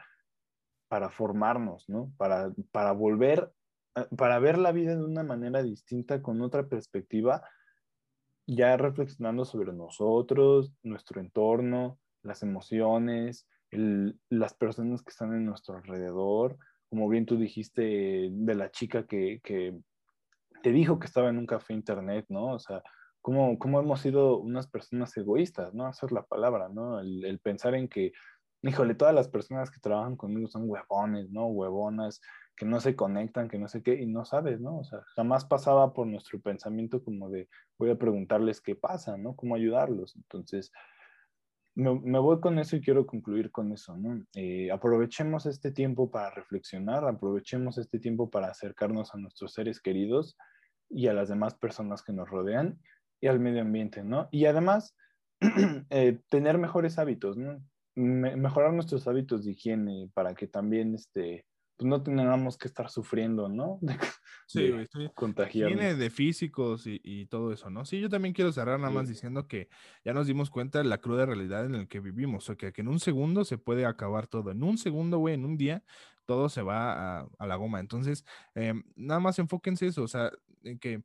[0.88, 2.12] para formarnos, ¿no?
[2.18, 3.50] Para, para volver
[3.94, 7.42] eh, para ver la vida de una manera distinta, con otra perspectiva,
[8.46, 16.58] ya reflexionando sobre nosotros, nuestro entorno, las emociones, las personas que están en nuestro alrededor,
[16.92, 19.74] como bien tú dijiste de la chica que, que
[20.62, 22.48] te dijo que estaba en un café internet, ¿no?
[22.48, 22.82] O sea,
[23.22, 25.88] cómo, cómo hemos sido unas personas egoístas, ¿no?
[25.88, 27.00] Esa es la palabra, ¿no?
[27.00, 28.12] El, el pensar en que,
[28.60, 31.46] híjole, todas las personas que trabajan conmigo son huevones, ¿no?
[31.46, 32.20] Huevonas,
[32.58, 34.76] que no se conectan, que no sé qué, y no sabes, ¿no?
[34.76, 39.34] O sea, jamás pasaba por nuestro pensamiento como de, voy a preguntarles qué pasa, ¿no?
[39.34, 40.14] Cómo ayudarlos.
[40.14, 40.70] Entonces,
[41.74, 44.24] me, voy con eso y quiero concluir con eso, ¿no?
[44.34, 50.36] Eh, aprovechemos este tiempo para reflexionar, aprovechemos este tiempo para acercarnos a nuestros seres queridos
[50.90, 52.78] y a las demás personas que nos rodean
[53.20, 54.28] y al medio ambiente, ¿no?
[54.30, 54.94] Y además,
[55.90, 57.38] eh, tener mejores hábitos,
[57.94, 61.46] mejorar nuestros hábitos de higiene para que también, este,
[61.76, 63.78] pues no tengamos que estar sufriendo, ¿no?
[63.80, 63.96] De,
[64.46, 64.62] Sí,
[64.94, 65.78] de contagiarnos.
[65.78, 67.84] Viene de físicos y, y todo eso, ¿no?
[67.84, 68.94] Sí, yo también quiero cerrar nada Sí.
[68.94, 69.68] más diciendo que
[70.04, 72.72] ya nos dimos cuenta de la cruda realidad en la que vivimos, o sea, que,
[72.72, 75.84] que en un segundo se puede acabar todo, en un segundo, güey, en un día,
[76.26, 77.80] todo se va a, a la goma.
[77.80, 80.30] Entonces, em, nada más enfóquense eso, o sea,
[80.64, 81.04] en que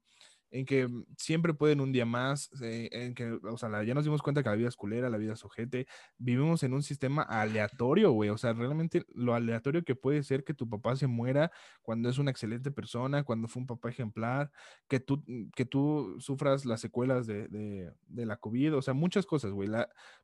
[0.51, 0.87] en que
[1.17, 4.49] siempre pueden un día más, eh, en que, o sea, ya nos dimos cuenta que
[4.49, 5.87] la vida es culera, la vida es ojete,
[6.17, 10.53] vivimos en un sistema aleatorio, güey, o sea, realmente lo aleatorio que puede ser que
[10.53, 14.51] tu papá se muera cuando es una excelente persona, cuando fue un papá ejemplar,
[14.87, 15.23] que tú,
[15.55, 19.69] que tú sufras las secuelas de, de, la COVID, o sea, muchas cosas, güey.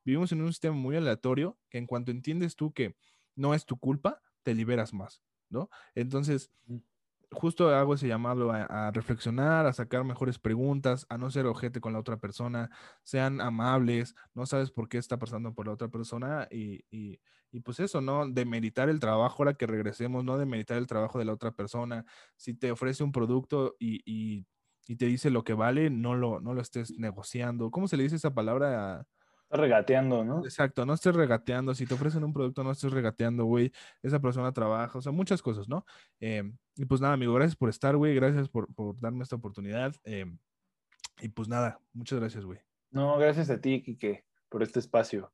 [0.04, 2.96] Vivimos en un sistema muy aleatorio que en cuanto entiendes tú que
[3.36, 5.70] no es tu culpa, te liberas más, ¿no?
[5.96, 6.52] Entonces,
[7.34, 11.94] justo hago ese llamado a, reflexionar, a sacar mejores preguntas, a no ser ojete con
[11.94, 12.70] la otra persona,
[13.04, 17.20] sean amables, no sabes por qué está pasando por la otra persona y, y,
[17.52, 18.28] y pues eso, ¿no?
[18.30, 22.06] Demeritar el trabajo, ahora que regresemos, no demeritar el trabajo de la otra persona.
[22.36, 24.46] Si te ofrece un producto y, y,
[24.88, 27.72] y te dice lo que vale, no lo, no lo estés negociando.
[27.72, 29.06] ¿Cómo se le dice esa palabra?
[29.54, 30.44] Regateando, ¿no?
[30.44, 31.74] Exacto, no estés regateando.
[31.76, 33.72] Si te ofrecen un producto, no estés regateando, güey.
[34.02, 35.86] Esa persona trabaja, o sea, muchas cosas, ¿no?
[36.20, 36.44] Eh,
[36.76, 38.16] y pues nada, amigo, gracias por estar, güey.
[38.16, 39.96] Gracias por, por darme esta oportunidad.
[40.04, 40.26] eh,
[41.22, 42.60] y pues nada, muchas gracias, güey.
[42.92, 45.32] No, gracias a ti, Quique, por este espacio.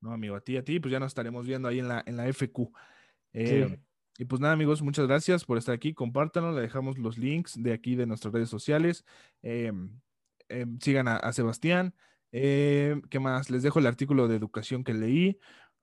[0.00, 2.16] No, amigo, a ti, a ti, pues ya nos estaremos viendo ahí en la, en
[2.16, 2.70] la FQ.
[3.32, 3.82] Eh, Sí.
[4.18, 5.92] Y pues nada, amigos, muchas gracias por estar aquí.
[5.92, 9.04] Compártanlo, le dejamos los links de aquí de nuestras redes sociales.
[9.42, 11.94] Sigan a, a Sebastián.
[12.32, 13.50] Eh, ¿Qué más?
[13.50, 15.38] Les dejo el artículo de educación que leí.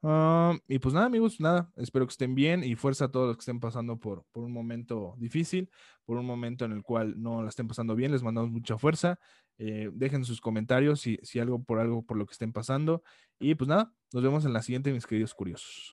[0.06, 1.72] Ah, y pues nada, amigos, nada.
[1.78, 4.52] Espero que estén bien y fuerza a todos los que estén pasando por, por un
[4.52, 5.70] momento difícil,
[6.06, 8.12] por un momento en el cual no la estén pasando bien.
[8.12, 9.20] Les mandamos mucha fuerza.
[9.58, 13.04] Eh, dejen sus comentarios si, si algo por algo por lo que estén pasando.
[13.39, 15.91] Y pues nada, nos vemos en la siguiente, mis queridos curiosos.